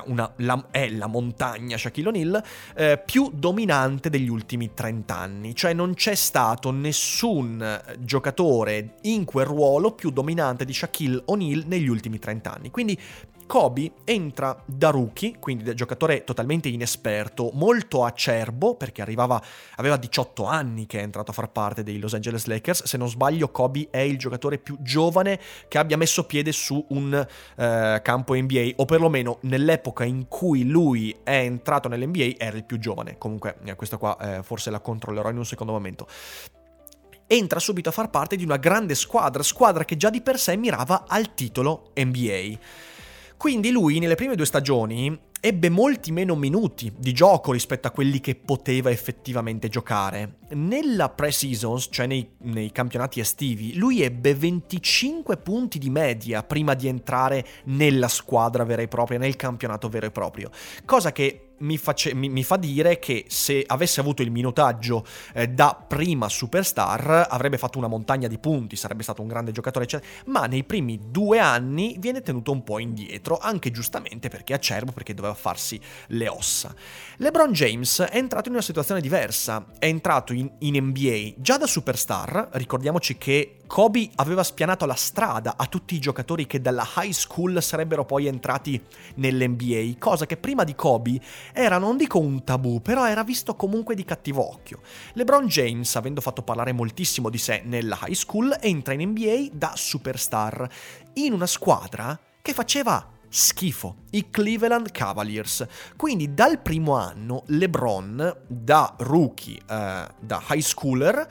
una, 0.06 0.31
la, 0.38 0.68
è 0.72 0.90
la 0.90 1.08
montagna 1.08 1.78
Shaquille 1.78 2.09
O'Neal, 2.09 2.44
eh, 2.76 3.02
più 3.04 3.31
dominante 3.33 4.09
degli 4.09 4.30
ultimi 4.30 4.74
30 4.74 5.16
anni, 5.16 5.56
cioè 5.56 5.74
non 5.74 5.94
c'è 5.94 6.16
stato 6.16 6.71
nessun 6.71 7.81
giocatore 8.00 8.95
in 9.02 9.26
quel 9.26 9.45
ruolo 9.45 9.92
più 9.92 10.12
dominante 10.12 10.66
di 10.66 10.74
Shaquille 10.74 11.24
O'Neal 11.26 11.64
negli 11.66 11.88
ultimi 11.88 12.19
30 12.19 12.54
anni. 12.54 12.71
Quindi 12.71 12.97
Kobe 13.45 13.92
entra 14.04 14.62
da 14.66 14.90
rookie, 14.90 15.38
quindi 15.40 15.64
da 15.64 15.73
giocatore 15.73 16.23
totalmente 16.23 16.69
inesperto, 16.69 17.52
molto 17.54 18.04
acerbo, 18.04 18.76
perché 18.76 19.02
arrivava, 19.02 19.42
aveva 19.76 19.97
18 19.97 20.45
anni 20.45 20.85
che 20.85 21.00
è 21.00 21.04
entrato 21.04 21.31
a 21.31 21.33
far 21.33 21.52
parte 21.52 21.83
dei 21.83 22.00
Los 22.00 22.14
Angeles 22.14 22.45
Lakers. 22.45 22.83
Se 22.83 22.97
non 22.97 23.09
sbaglio, 23.09 23.50
Kobe 23.50 23.88
è 23.90 24.00
il 24.00 24.18
giocatore 24.18 24.57
più 24.57 24.78
giovane 24.81 25.40
che 25.68 25.78
abbia 25.78 25.97
messo 25.97 26.26
piede 26.26 26.52
su 26.52 26.83
un 26.90 27.14
eh, 27.56 28.00
campo 28.04 28.35
NBA, 28.35 28.71
o 28.78 28.85
perlomeno 28.85 29.38
nell'epoca 29.42 30.04
in 30.04 30.28
cui 30.28 30.68
lui 30.68 31.16
è 31.23 31.38
entrato 31.38 31.88
nell'NBA 31.88 32.33
era 32.38 32.57
il 32.57 32.64
più 32.64 32.80
giovane. 32.80 33.18
Comunque, 33.18 33.57
eh, 33.66 33.76
questa 33.76 33.97
qua 33.97 34.18
eh, 34.19 34.44
forse 34.44 34.69
la 34.69 34.80
controllerò 34.80 35.30
in 35.30 35.38
un 35.38 35.45
secondo 35.45 35.73
momento 35.73 36.07
entra 37.28 37.59
subito 37.59 37.90
a 37.90 37.92
far 37.92 38.09
parte 38.09 38.35
di 38.35 38.44
una 38.44 38.57
grande 38.57 38.95
squadra, 38.95 39.42
squadra 39.44 39.85
che 39.85 39.97
già 39.97 40.09
di 40.09 40.21
per 40.21 40.38
sé 40.38 40.56
mirava 40.56 41.06
al 41.07 41.33
titolo 41.33 41.92
NBA. 41.95 42.57
Quindi 43.44 43.71
lui 43.71 44.00
nelle 44.00 44.16
prime 44.16 44.38
due 44.38 44.45
stagioni 44.45 45.19
ebbe 45.42 45.68
molti 45.68 46.14
meno 46.14 46.33
minuti 46.33 46.94
di 46.97 47.12
gioco 47.12 47.52
rispetto 47.52 47.90
a 47.90 47.92
quelli 47.92 48.21
che 48.21 48.35
poteva 48.35 48.90
effettivamente 48.90 49.68
giocare. 49.68 50.35
Nella 50.52 51.09
pre-seasons, 51.09 51.90
cioè 51.92 52.07
nei, 52.07 52.26
nei, 52.44 52.71
campionati 52.71 53.19
estivi, 53.19 53.76
lui 53.76 54.02
ebbe 54.02 54.33
25 54.33 55.35
punti 55.35 55.78
di 55.78 55.90
media 55.90 56.42
prima 56.42 56.73
di 56.73 56.88
entrare 56.88 57.45
nella 57.66 58.07
squadra 58.07 58.64
vera 58.64 58.81
e 58.81 58.88
propria, 58.88 59.19
nel 59.19 59.35
campionato 59.35 59.90
vero 59.90 60.06
e 60.06 60.12
proprio. 60.12 60.50
Cosa 60.85 61.12
che 61.12 61.53
mi, 61.64 61.78
face, 61.78 62.14
mi, 62.14 62.30
mi, 62.30 62.44
fa 62.44 62.58
dire 62.58 63.00
che 63.00 63.26
se 63.28 63.64
avesse 63.66 64.00
avuto 64.00 64.22
il 64.22 64.32
minutaggio 64.32 65.06
eh, 65.34 65.48
da 65.48 65.76
prima 65.88 66.30
superstar 66.30 67.28
avrebbe 67.30 67.58
fatto 67.58 67.78
una 67.78 67.88
montagna 67.88 68.28
di 68.28 68.38
punti, 68.38 68.76
sarebbe 68.76 69.04
stato 69.04 69.22
un 69.22 69.28
grande 69.28 69.52
giocatore, 69.52 69.86
eccetera, 69.86 70.10
ma 70.26 70.46
nei 70.46 70.64
primi 70.64 71.00
due 71.10 71.40
anni 71.40 71.96
viene 72.00 72.22
tenuto 72.22 72.52
un 72.52 72.64
po' 72.64 72.80
indietro, 72.80 73.38
anche 73.38 73.72
giustamente 73.72 74.30
perché 74.30 74.54
è 74.54 74.58
acerbo, 74.58 74.92
perché 74.92 75.14
doveva 75.14 75.34
farsi 75.34 75.80
le 76.08 76.28
ossa. 76.28 76.74
LeBron 77.18 77.52
James 77.52 78.02
è 78.02 78.18
entrato 78.18 78.50
in 78.50 78.56
una 78.56 78.64
situazione 78.64 79.02
diversa, 79.02 79.66
è 79.80 79.86
entrato 79.86 80.34
in, 80.34 80.50
in 80.60 80.76
NBA 80.84 81.34
già 81.38 81.58
da 81.58 81.68
superstar, 81.68 82.50
ricordiamoci 82.54 83.18
che 83.18 83.58
Kobe 83.68 84.10
aveva 84.16 84.44
spianato 84.44 84.86
la 84.86 84.94
strada 84.94 85.56
a 85.58 85.66
tutti 85.66 85.96
i 85.96 86.00
giocatori 86.00 86.46
che 86.46 86.62
dalla 86.62 86.88
high 86.98 87.12
school 87.12 87.62
sarebbero 87.62 88.06
poi 88.06 88.28
entrati 88.28 88.82
nell'NBA, 89.16 89.96
cosa 89.98 90.26
che 90.26 90.38
prima 90.38 90.64
di 90.64 90.76
Kobe 90.76 91.20
era 91.54 91.78
non 91.78 91.98
dico 91.98 92.20
un 92.20 92.44
tabù, 92.44 92.82
però 92.82 93.08
era 93.08 93.24
visto 93.24 93.56
comunque 93.56 93.96
di 93.96 94.06
cattivo 94.06 94.48
occhio. 94.48 94.82
LeBron 95.14 95.48
James, 95.48 95.96
avendo 95.96 96.22
fatto 96.22 96.44
parlare 96.44 96.72
moltissimo 96.72 97.30
di 97.30 97.38
sé 97.38 97.62
nella 97.66 97.98
high 98.04 98.14
school, 98.14 98.56
entra 98.60 98.94
in 98.94 99.10
NBA 99.10 99.48
da 99.54 99.74
superstar 99.76 100.70
in 101.14 101.34
una 101.34 101.48
squadra 101.48 102.20
che 102.42 102.54
faceva 102.54 103.10
schifo, 103.34 103.96
i 104.12 104.30
Cleveland 104.30 104.92
Cavaliers. 104.92 105.66
Quindi 105.98 106.36
dal 106.36 106.60
primo 106.60 106.96
anno 106.96 107.44
LeBron, 107.48 108.42
da 108.48 108.94
rookie, 109.00 109.58
eh, 109.58 110.08
da 110.20 110.44
high 110.50 110.62
schooler, 110.62 111.28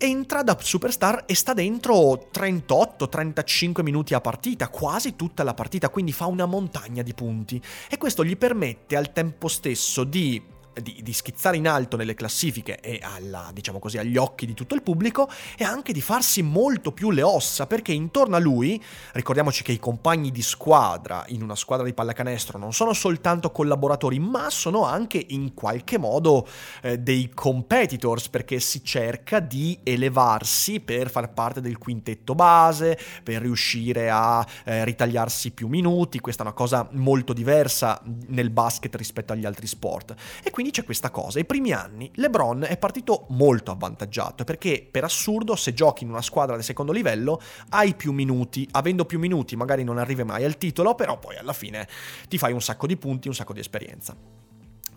entra 0.00 0.42
da 0.42 0.56
superstar 0.58 1.24
e 1.26 1.34
sta 1.34 1.52
dentro 1.52 2.28
38-35 2.32 3.82
minuti 3.82 4.14
a 4.14 4.20
partita, 4.20 4.68
quasi 4.68 5.14
tutta 5.14 5.42
la 5.42 5.52
partita, 5.52 5.90
quindi 5.90 6.12
fa 6.12 6.24
una 6.24 6.46
montagna 6.46 7.02
di 7.02 7.12
punti. 7.12 7.60
E 7.88 7.98
questo 7.98 8.24
gli 8.24 8.36
permette 8.36 8.96
al 8.96 9.12
tempo 9.12 9.46
stesso 9.48 10.04
di 10.04 10.42
di, 10.82 11.00
di, 11.02 11.12
schizzare 11.12 11.56
in 11.56 11.68
alto 11.68 11.96
nelle 11.96 12.14
classifiche 12.14 12.80
e 12.80 13.00
alla, 13.02 13.50
diciamo 13.52 13.78
così, 13.78 13.98
agli 13.98 14.16
occhi 14.16 14.46
di 14.46 14.54
tutto 14.54 14.74
il 14.74 14.82
pubblico 14.82 15.28
e 15.56 15.64
anche 15.64 15.92
di 15.92 16.00
farsi 16.00 16.42
molto 16.42 16.92
più 16.92 17.10
le 17.10 17.22
ossa 17.22 17.66
perché 17.66 17.92
intorno 17.92 18.36
a 18.36 18.38
lui, 18.38 18.82
ricordiamoci 19.12 19.62
che 19.62 19.72
i 19.72 19.78
compagni 19.78 20.30
di 20.30 20.42
squadra 20.42 21.24
in 21.28 21.42
una 21.42 21.56
squadra 21.56 21.84
di 21.84 21.92
pallacanestro 21.92 22.58
non 22.58 22.72
sono 22.72 22.92
soltanto 22.92 23.50
collaboratori 23.50 24.18
ma 24.18 24.50
sono 24.50 24.84
anche 24.84 25.24
in 25.28 25.54
qualche 25.54 25.98
modo 25.98 26.46
eh, 26.82 26.98
dei 26.98 27.30
competitors 27.32 28.28
perché 28.28 28.60
si 28.60 28.84
cerca 28.84 29.40
di 29.40 29.78
elevarsi 29.82 30.80
per 30.80 31.10
far 31.10 31.32
parte 31.32 31.60
del 31.60 31.78
quintetto 31.78 32.34
base, 32.34 32.98
per 33.22 33.40
riuscire 33.40 34.10
a 34.10 34.46
eh, 34.64 34.84
ritagliarsi 34.84 35.52
più 35.52 35.68
minuti, 35.68 36.20
questa 36.20 36.42
è 36.42 36.46
una 36.46 36.54
cosa 36.54 36.88
molto 36.92 37.32
diversa 37.32 38.00
nel 38.28 38.50
basket 38.50 38.94
rispetto 38.94 39.32
agli 39.32 39.44
altri 39.44 39.66
sport. 39.66 40.14
E 40.42 40.50
quindi 40.50 40.69
c'è 40.70 40.84
questa 40.84 41.10
cosa. 41.10 41.38
I 41.38 41.44
primi 41.44 41.72
anni 41.72 42.10
LeBron 42.14 42.64
è 42.68 42.76
partito 42.76 43.26
molto 43.30 43.70
avvantaggiato 43.70 44.44
perché 44.44 44.86
per 44.90 45.04
assurdo 45.04 45.56
se 45.56 45.74
giochi 45.74 46.04
in 46.04 46.10
una 46.10 46.22
squadra 46.22 46.54
del 46.54 46.64
secondo 46.64 46.92
livello 46.92 47.40
hai 47.70 47.94
più 47.94 48.12
minuti, 48.12 48.66
avendo 48.72 49.04
più 49.04 49.18
minuti 49.18 49.56
magari 49.56 49.84
non 49.84 49.98
arrivi 49.98 50.24
mai 50.24 50.44
al 50.44 50.58
titolo, 50.58 50.94
però 50.94 51.18
poi 51.18 51.36
alla 51.36 51.52
fine 51.52 51.88
ti 52.28 52.38
fai 52.38 52.52
un 52.52 52.62
sacco 52.62 52.86
di 52.86 52.96
punti, 52.96 53.28
un 53.28 53.34
sacco 53.34 53.52
di 53.52 53.60
esperienza. 53.60 54.39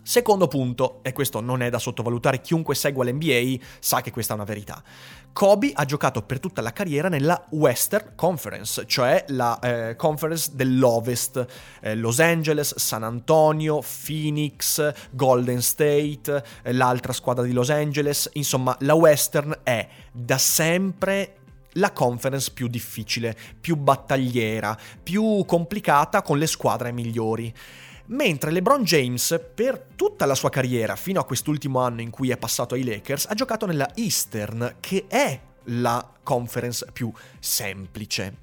Secondo 0.05 0.49
punto, 0.49 0.99
e 1.01 1.13
questo 1.13 1.39
non 1.39 1.61
è 1.61 1.69
da 1.69 1.79
sottovalutare, 1.79 2.41
chiunque 2.41 2.75
segua 2.75 3.05
l'NBA 3.05 3.55
sa 3.79 4.01
che 4.01 4.11
questa 4.11 4.33
è 4.33 4.35
una 4.35 4.45
verità. 4.45 4.83
Kobe 5.31 5.71
ha 5.73 5.85
giocato 5.85 6.23
per 6.23 6.41
tutta 6.41 6.61
la 6.61 6.73
carriera 6.73 7.07
nella 7.07 7.41
Western 7.51 8.11
Conference, 8.13 8.85
cioè 8.85 9.23
la 9.29 9.57
eh, 9.59 9.95
conference 9.95 10.51
dell'Ovest, 10.53 11.45
eh, 11.81 11.95
Los 11.95 12.19
Angeles, 12.19 12.75
San 12.75 13.03
Antonio, 13.03 13.81
Phoenix, 13.81 14.93
Golden 15.11 15.61
State, 15.61 16.43
eh, 16.63 16.73
l'altra 16.73 17.13
squadra 17.13 17.45
di 17.45 17.53
Los 17.53 17.69
Angeles, 17.69 18.29
insomma 18.33 18.75
la 18.81 18.95
Western 18.95 19.57
è 19.63 19.87
da 20.11 20.37
sempre 20.37 21.35
la 21.77 21.91
conference 21.93 22.51
più 22.51 22.67
difficile, 22.67 23.35
più 23.59 23.77
battagliera, 23.77 24.77
più 25.01 25.45
complicata 25.47 26.21
con 26.21 26.37
le 26.37 26.45
squadre 26.45 26.91
migliori 26.91 27.53
mentre 28.07 28.51
LeBron 28.51 28.83
James 28.83 29.39
per 29.53 29.85
tutta 29.95 30.25
la 30.25 30.35
sua 30.35 30.49
carriera, 30.49 30.95
fino 30.95 31.19
a 31.19 31.25
quest'ultimo 31.25 31.79
anno 31.79 32.01
in 32.01 32.09
cui 32.09 32.29
è 32.29 32.37
passato 32.37 32.75
ai 32.75 32.83
Lakers, 32.83 33.27
ha 33.29 33.33
giocato 33.33 33.65
nella 33.65 33.89
Eastern, 33.95 34.75
che 34.79 35.05
è 35.07 35.39
la 35.65 36.11
conference 36.23 36.85
più 36.91 37.11
semplice. 37.39 38.37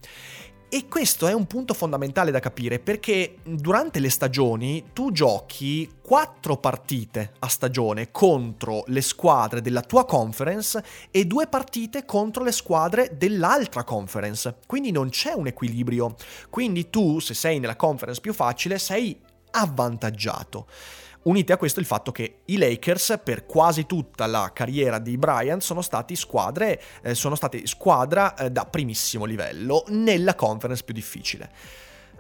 E 0.73 0.87
questo 0.87 1.27
è 1.27 1.33
un 1.33 1.49
punto 1.49 1.75
fondamentale 1.75 2.31
da 2.31 2.39
capire 2.39 2.79
perché 2.79 3.39
durante 3.43 3.99
le 3.99 4.09
stagioni 4.09 4.91
tu 4.93 5.11
giochi 5.11 5.91
quattro 6.01 6.59
partite 6.59 7.33
a 7.41 7.49
stagione 7.49 8.13
contro 8.13 8.85
le 8.87 9.01
squadre 9.01 9.63
della 9.63 9.81
tua 9.81 10.05
conference 10.05 10.81
e 11.11 11.25
due 11.25 11.49
partite 11.49 12.05
contro 12.05 12.45
le 12.45 12.53
squadre 12.53 13.17
dell'altra 13.17 13.83
conference. 13.83 14.59
Quindi 14.65 14.93
non 14.93 15.09
c'è 15.09 15.33
un 15.33 15.49
equilibrio. 15.49 16.15
Quindi 16.51 16.89
tu, 16.89 17.19
se 17.19 17.35
sei 17.35 17.59
nella 17.59 17.75
conference 17.75 18.21
più 18.21 18.33
facile, 18.33 18.79
sei 18.79 19.19
avvantaggiato. 19.51 20.67
Unite 21.23 21.53
a 21.53 21.59
questo 21.59 21.81
il 21.81 21.87
fatto 21.87 22.13
che 22.13 22.41
i 22.47 22.57
Lakers 22.57 23.21
per 23.23 23.45
quasi 23.45 23.85
tutta 23.85 24.27
la 24.27 24.53
carriera 24.55 24.99
di 24.99 25.19
Bryant 25.19 25.61
sono 25.61 25.83
stati 25.83 26.17
squadre, 26.17 26.81
eh, 27.03 27.15
sono 27.15 27.35
stati 27.35 27.67
squadra 27.67 28.35
eh, 28.35 28.51
da 28.51 28.65
primissimo 28.65 29.27
livello 29.27 29.85
nella 29.89 30.35
conference 30.35 30.83
più 30.83 30.95
difficile. 30.95 31.51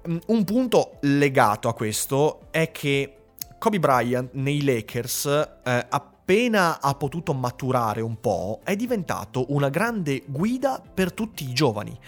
Mm, 0.06 0.18
un 0.26 0.44
punto 0.44 0.98
legato 1.00 1.68
a 1.68 1.74
questo 1.74 2.48
è 2.50 2.70
che 2.70 3.16
Kobe 3.58 3.78
Bryant 3.78 4.30
nei 4.34 4.62
Lakers 4.62 5.24
eh, 5.64 5.86
appena 6.30 6.80
ha 6.80 6.94
potuto 6.94 7.34
maturare 7.34 8.00
un 8.00 8.20
po' 8.20 8.60
è 8.62 8.76
diventato 8.76 9.46
una 9.48 9.68
grande 9.68 10.22
guida 10.26 10.80
per 10.80 11.12
tutti 11.12 11.42
i 11.42 11.52
giovani. 11.52 11.98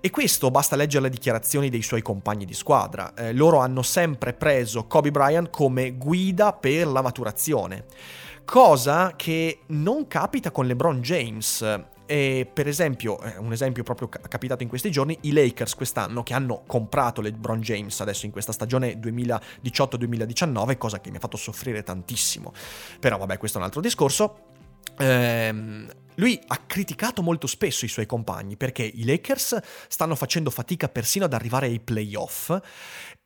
E 0.00 0.10
questo 0.10 0.50
basta 0.50 0.74
leggere 0.74 1.04
le 1.04 1.10
dichiarazioni 1.10 1.68
dei 1.70 1.82
suoi 1.82 2.02
compagni 2.02 2.44
di 2.44 2.54
squadra. 2.54 3.14
Eh, 3.14 3.32
loro 3.32 3.58
hanno 3.58 3.82
sempre 3.82 4.32
preso 4.32 4.86
Kobe 4.86 5.12
Bryant 5.12 5.50
come 5.50 5.92
guida 5.92 6.52
per 6.54 6.88
la 6.88 7.02
maturazione. 7.02 7.84
Cosa 8.44 9.12
che 9.14 9.60
non 9.66 10.08
capita 10.08 10.50
con 10.50 10.66
LeBron 10.66 11.00
James. 11.00 11.97
E 12.10 12.48
per 12.50 12.66
esempio, 12.66 13.20
eh, 13.20 13.36
un 13.36 13.52
esempio 13.52 13.82
proprio 13.82 14.08
capitato 14.08 14.62
in 14.62 14.68
questi 14.70 14.90
giorni, 14.90 15.18
i 15.22 15.32
Lakers 15.32 15.74
quest'anno 15.74 16.22
che 16.22 16.32
hanno 16.32 16.62
comprato 16.66 17.20
LeBron 17.20 17.60
James 17.60 18.00
adesso 18.00 18.24
in 18.24 18.32
questa 18.32 18.52
stagione 18.52 18.98
2018-2019, 18.98 20.78
cosa 20.78 21.02
che 21.02 21.10
mi 21.10 21.16
ha 21.16 21.20
fatto 21.20 21.36
soffrire 21.36 21.82
tantissimo. 21.82 22.54
Però 22.98 23.18
vabbè, 23.18 23.36
questo 23.36 23.58
è 23.58 23.60
un 23.60 23.66
altro 23.66 23.82
discorso. 23.82 24.38
Ehm, 24.96 25.86
lui 26.18 26.40
ha 26.48 26.56
criticato 26.66 27.22
molto 27.22 27.46
spesso 27.46 27.84
i 27.84 27.88
suoi 27.88 28.06
compagni 28.06 28.56
perché 28.56 28.82
i 28.82 29.04
Lakers 29.04 29.58
stanno 29.88 30.14
facendo 30.14 30.50
fatica 30.50 30.88
persino 30.88 31.24
ad 31.24 31.32
arrivare 31.32 31.66
ai 31.66 31.80
playoff 31.80 32.56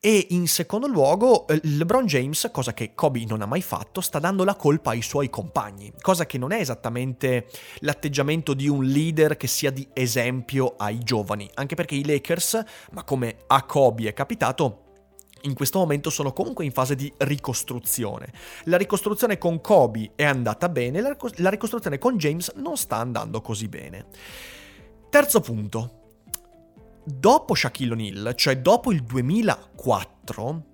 e 0.04 0.26
in 0.30 0.48
secondo 0.48 0.88
luogo 0.88 1.46
eh, 1.46 1.60
LeBron 1.62 2.06
James, 2.06 2.48
cosa 2.52 2.74
che 2.74 2.92
Kobe 2.92 3.24
non 3.24 3.40
ha 3.40 3.46
mai 3.46 3.62
fatto, 3.62 4.00
sta 4.00 4.18
dando 4.18 4.42
la 4.42 4.56
colpa 4.56 4.90
ai 4.90 5.00
suoi 5.00 5.30
compagni, 5.30 5.92
cosa 6.00 6.26
che 6.26 6.38
non 6.38 6.50
è 6.50 6.58
esattamente 6.58 7.46
l'atteggiamento 7.80 8.52
di 8.52 8.68
un 8.68 8.82
leader 8.82 9.36
che 9.36 9.46
sia 9.46 9.70
di 9.70 9.86
esempio 9.92 10.74
ai 10.76 10.98
giovani, 11.04 11.48
anche 11.54 11.76
perché 11.76 11.94
i 11.94 12.04
Lakers, 12.04 12.64
ma 12.90 13.04
come 13.04 13.44
a 13.46 13.62
Kobe 13.62 14.08
è 14.08 14.12
capitato, 14.12 14.81
in 15.42 15.54
questo 15.54 15.78
momento 15.78 16.10
sono 16.10 16.32
comunque 16.32 16.64
in 16.64 16.72
fase 16.72 16.94
di 16.94 17.12
ricostruzione. 17.18 18.32
La 18.64 18.76
ricostruzione 18.76 19.38
con 19.38 19.60
Kobe 19.60 20.12
è 20.14 20.24
andata 20.24 20.68
bene, 20.68 21.00
la 21.00 21.50
ricostruzione 21.50 21.98
con 21.98 22.16
James 22.16 22.52
non 22.56 22.76
sta 22.76 22.96
andando 22.96 23.40
così 23.40 23.68
bene. 23.68 24.06
Terzo 25.08 25.40
punto. 25.40 26.00
Dopo 27.04 27.54
Shaquille 27.54 27.92
O'Neal, 27.92 28.34
cioè 28.36 28.58
dopo 28.58 28.92
il 28.92 29.02
2004, 29.02 30.64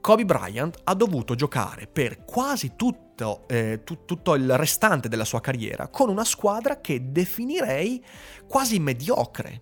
Kobe 0.00 0.24
Bryant 0.24 0.78
ha 0.84 0.94
dovuto 0.94 1.34
giocare 1.34 1.86
per 1.86 2.24
quasi 2.24 2.72
tutto, 2.74 3.46
eh, 3.48 3.82
tu, 3.84 4.04
tutto, 4.06 4.34
il 4.34 4.56
restante 4.56 5.08
della 5.08 5.26
sua 5.26 5.40
carriera 5.40 5.88
con 5.88 6.08
una 6.08 6.24
squadra 6.24 6.80
che 6.80 7.12
definirei 7.12 8.02
quasi 8.48 8.78
mediocre, 8.78 9.60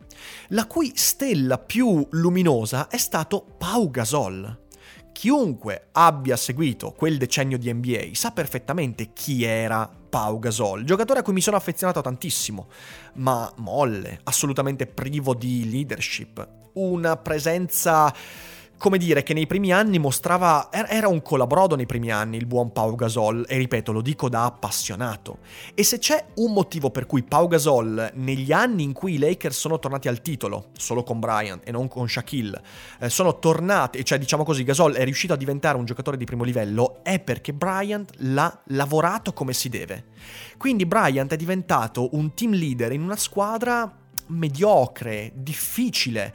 la 0.49 0.66
cui 0.66 0.92
stella 0.95 1.59
più 1.59 2.07
luminosa 2.11 2.88
è 2.88 2.99
stato 2.99 3.45
Pau 3.59 3.90
Gasol. 3.90 4.66
Chiunque 5.12 5.88
abbia 5.92 6.37
seguito 6.37 6.92
quel 6.92 7.18
decennio 7.18 7.59
di 7.59 7.73
NBA 7.73 8.11
sa 8.12 8.30
perfettamente 8.30 9.12
chi 9.12 9.42
era 9.42 9.90
Pau 10.09 10.38
Gasol, 10.38 10.85
giocatore 10.85 11.21
a 11.21 11.23
cui 11.23 11.33
mi 11.33 11.40
sono 11.40 11.57
affezionato 11.57 12.00
tantissimo, 12.00 12.68
ma 13.14 13.52
molle, 13.57 14.21
assolutamente 14.23 14.87
privo 14.87 15.35
di 15.35 15.68
leadership, 15.68 16.49
una 16.75 17.16
presenza 17.16 18.14
come 18.79 18.97
dire, 18.97 19.23
che 19.23 19.35
nei 19.35 19.47
primi 19.47 19.73
anni 19.73 19.99
mostrava. 19.99 20.71
Era 20.71 21.09
un 21.09 21.21
colabrodo 21.21 21.77
nei 21.77 21.87
primi 21.87 22.11
anni 22.11 22.37
il 22.37 22.47
buon 22.47 22.73
Pau 22.73 22.95
Gasol, 22.95 23.45
e 23.49 23.57
ripeto, 23.59 23.93
lo 23.93 24.01
dico 24.01 24.29
da 24.29 24.45
appassionato. 24.45 25.39
E 25.75 25.83
se 25.83 25.99
c'è 25.99 26.25
un 26.37 26.53
motivo 26.53 26.91
per 26.91 27.07
cui 27.07 27.23
Pau 27.23 27.49
Gasol, 27.49 28.13
negli 28.15 28.53
anni 28.53 28.85
in 28.85 28.93
cui 28.93 29.15
i 29.15 29.19
Lakers 29.19 29.59
sono 29.59 29.79
tornati 29.79 30.09
al 30.09 30.23
titolo, 30.23 30.69
solo 30.77 31.03
con 31.03 31.19
Bryant 31.19 31.67
e 31.67 31.73
non 31.73 31.89
con 31.89 32.09
Shaquille, 32.09 32.63
eh, 33.01 33.11
sono 33.11 33.39
tornati, 33.39 34.05
cioè 34.05 34.19
diciamo 34.19 34.45
così, 34.45 34.63
Gasol 34.63 34.95
è 34.95 35.05
riuscito 35.05 35.33
a 35.33 35.37
diventare 35.37 35.77
un 35.77 35.85
giocatore 35.85 36.17
di 36.17 36.25
primo 36.25 36.45
livello, 36.45 37.01
è 37.03 37.19
perché 37.19 37.53
Bryant 37.53 38.13
l'ha 38.19 38.61
lavorato 38.67 39.33
come 39.33 39.53
si 39.53 39.69
deve. 39.69 40.05
Quindi 40.57 40.87
Bryant 40.87 41.33
è 41.33 41.37
diventato 41.37 42.11
un 42.13 42.33
team 42.35 42.53
leader 42.53 42.93
in 42.93 43.03
una 43.03 43.17
squadra 43.17 43.93
mediocre, 44.29 45.33
difficile, 45.35 46.35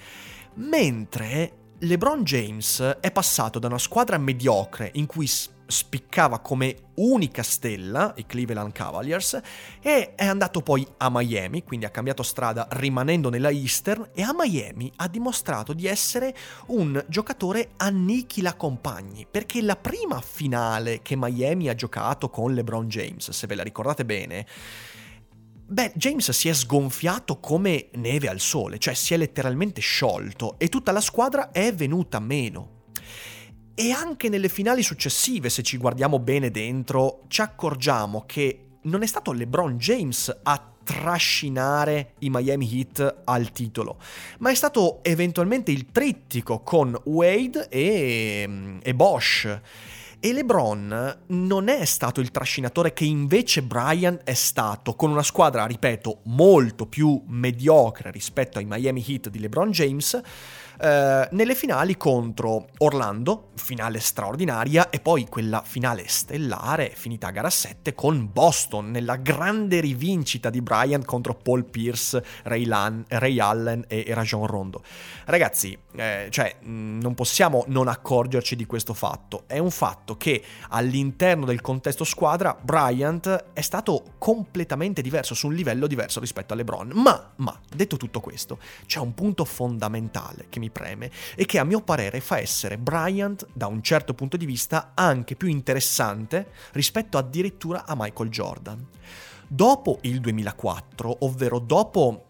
mentre 0.55 1.62
LeBron 1.83 2.23
James 2.23 2.81
è 3.01 3.11
passato 3.11 3.59
da 3.59 3.67
una 3.67 3.77
squadra 3.77 4.17
mediocre 4.17 4.89
in 4.93 5.05
cui 5.05 5.29
spiccava 5.65 6.39
come 6.39 6.91
unica 6.95 7.43
stella, 7.43 8.13
i 8.15 8.25
Cleveland 8.25 8.71
Cavaliers, 8.71 9.41
e 9.81 10.15
è 10.15 10.25
andato 10.25 10.61
poi 10.61 10.87
a 10.97 11.09
Miami, 11.11 11.61
quindi 11.63 11.85
ha 11.85 11.89
cambiato 11.89 12.23
strada 12.23 12.67
rimanendo 12.71 13.29
nella 13.29 13.49
Eastern, 13.49 14.11
e 14.13 14.21
a 14.21 14.33
Miami 14.33 14.93
ha 14.95 15.09
dimostrato 15.09 15.73
di 15.73 15.85
essere 15.85 16.33
un 16.67 17.03
giocatore 17.09 17.71
annichila 17.75 18.53
compagni, 18.53 19.27
perché 19.29 19.61
la 19.61 19.75
prima 19.75 20.21
finale 20.21 21.01
che 21.01 21.17
Miami 21.17 21.67
ha 21.67 21.75
giocato 21.75 22.29
con 22.29 22.53
LeBron 22.53 22.87
James, 22.87 23.29
se 23.31 23.45
ve 23.45 23.55
la 23.55 23.63
ricordate 23.63 24.05
bene, 24.05 24.45
Beh, 25.65 25.93
James 25.95 26.29
si 26.31 26.49
è 26.49 26.53
sgonfiato 26.53 27.39
come 27.39 27.89
neve 27.93 28.27
al 28.27 28.39
sole, 28.39 28.77
cioè 28.77 28.93
si 28.93 29.13
è 29.13 29.17
letteralmente 29.17 29.81
sciolto 29.81 30.55
e 30.59 30.67
tutta 30.67 30.91
la 30.91 31.01
squadra 31.01 31.51
è 31.51 31.73
venuta 31.73 32.19
meno. 32.19 32.81
E 33.73 33.91
anche 33.91 34.29
nelle 34.29 34.49
finali 34.49 34.83
successive, 34.83 35.49
se 35.49 35.63
ci 35.63 35.77
guardiamo 35.77 36.19
bene 36.19 36.51
dentro, 36.51 37.23
ci 37.27 37.41
accorgiamo 37.41 38.23
che 38.27 38.67
non 38.83 39.01
è 39.01 39.07
stato 39.07 39.31
LeBron 39.31 39.77
James 39.77 40.39
a 40.43 40.73
trascinare 40.83 42.13
i 42.19 42.29
Miami 42.29 42.69
Heat 42.71 43.21
al 43.23 43.51
titolo, 43.51 43.97
ma 44.39 44.51
è 44.51 44.55
stato 44.55 45.03
eventualmente 45.03 45.71
il 45.71 45.87
trittico 45.91 46.59
con 46.59 46.95
Wade 47.05 47.69
e, 47.69 48.79
e 48.81 48.93
Bosch. 48.93 49.61
E 50.25 50.31
LeBron 50.31 51.17
non 51.27 51.67
è 51.67 51.83
stato 51.83 52.21
il 52.21 52.31
trascinatore 52.31 52.93
che 52.93 53.03
invece 53.03 53.61
Bryant 53.61 54.23
è 54.23 54.33
stato, 54.33 54.95
con 54.95 55.11
una 55.11 55.21
squadra, 55.21 55.65
ripeto, 55.65 56.21
molto 56.27 56.85
più 56.85 57.21
mediocre 57.27 58.09
rispetto 58.09 58.57
ai 58.57 58.63
Miami 58.63 59.03
Heat 59.05 59.27
di 59.27 59.39
LeBron 59.39 59.71
James, 59.71 60.21
eh, 60.79 61.27
nelle 61.31 61.55
finali 61.55 61.97
contro 61.97 62.67
Orlando, 62.79 63.51
finale 63.55 63.99
straordinaria, 63.99 64.89
e 64.89 64.99
poi 64.99 65.27
quella 65.27 65.61
finale 65.65 66.05
stellare 66.07 66.91
finita 66.95 67.27
a 67.27 67.31
gara 67.31 67.49
7 67.49 67.93
con 67.93 68.29
Boston, 68.31 68.91
nella 68.91 69.15
grande 69.17 69.79
rivincita 69.79 70.49
di 70.49 70.61
Bryant 70.61 71.05
contro 71.05 71.35
Paul 71.35 71.65
Pierce, 71.65 72.23
Ray, 72.43 72.65
Lan, 72.65 73.05
Ray 73.07 73.39
Allen 73.39 73.85
e 73.87 74.05
Rajon 74.09 74.45
Rondo. 74.45 74.83
Ragazzi, 75.25 75.77
eh, 75.95 76.27
cioè, 76.29 76.57
non 76.61 77.13
possiamo 77.15 77.63
non 77.67 77.87
accorgerci 77.87 78.55
di 78.55 78.65
questo 78.65 78.93
fatto. 78.93 79.43
È 79.47 79.57
un 79.57 79.71
fatto 79.71 80.17
che 80.17 80.43
all'interno 80.69 81.45
del 81.45 81.61
contesto 81.61 82.03
squadra 82.03 82.57
Bryant 82.59 83.45
è 83.53 83.61
stato 83.61 84.15
completamente 84.17 85.01
diverso, 85.01 85.33
su 85.33 85.47
un 85.47 85.53
livello 85.53 85.87
diverso 85.87 86.19
rispetto 86.19 86.53
a 86.53 86.55
LeBron. 86.55 86.91
Ma, 86.93 87.31
ma, 87.37 87.57
detto 87.73 87.97
tutto 87.97 88.19
questo, 88.19 88.59
c'è 88.85 88.99
un 88.99 89.13
punto 89.13 89.45
fondamentale 89.45 90.47
che 90.49 90.59
mi 90.59 90.69
preme 90.73 91.09
e 91.35 91.45
che 91.45 91.59
a 91.59 91.63
mio 91.63 91.79
parere 91.81 92.19
fa 92.19 92.39
essere 92.39 92.77
Bryant, 92.77 93.47
da 93.53 93.67
un 93.67 93.81
certo 93.81 94.13
punto 94.13 94.35
di 94.35 94.45
vista, 94.45 94.91
anche 94.93 95.37
più 95.37 95.47
interessante 95.47 96.49
rispetto 96.73 97.17
addirittura 97.17 97.85
a 97.85 97.95
Michael 97.97 98.29
Jordan. 98.29 98.85
Dopo 99.47 99.99
il 100.01 100.19
2004, 100.19 101.17
ovvero 101.21 101.59
dopo 101.59 102.25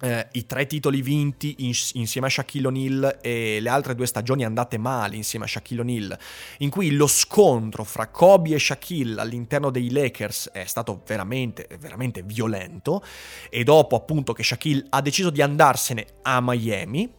eh, 0.00 0.28
i 0.32 0.46
tre 0.46 0.66
titoli 0.66 1.02
vinti 1.02 1.56
in, 1.58 1.72
insieme 1.94 2.26
a 2.26 2.30
Shaquille 2.30 2.66
O'Neal 2.66 3.18
e 3.20 3.58
le 3.60 3.68
altre 3.68 3.94
due 3.94 4.06
stagioni 4.06 4.44
andate 4.44 4.78
male 4.78 5.16
insieme 5.16 5.44
a 5.44 5.48
Shaquille 5.48 5.82
O'Neal, 5.82 6.18
in 6.58 6.70
cui 6.70 6.92
lo 6.92 7.06
scontro 7.06 7.84
fra 7.84 8.08
Kobe 8.08 8.54
e 8.54 8.58
Shaquille 8.58 9.20
all'interno 9.20 9.70
dei 9.70 9.90
Lakers 9.90 10.50
è 10.52 10.64
stato 10.64 11.02
veramente, 11.06 11.68
veramente 11.78 12.22
violento, 12.22 13.02
e 13.50 13.62
dopo 13.64 13.96
appunto 13.96 14.32
che 14.32 14.42
Shaquille 14.42 14.86
ha 14.88 15.00
deciso 15.00 15.30
di 15.30 15.42
andarsene 15.42 16.06
a 16.22 16.40
Miami, 16.40 17.18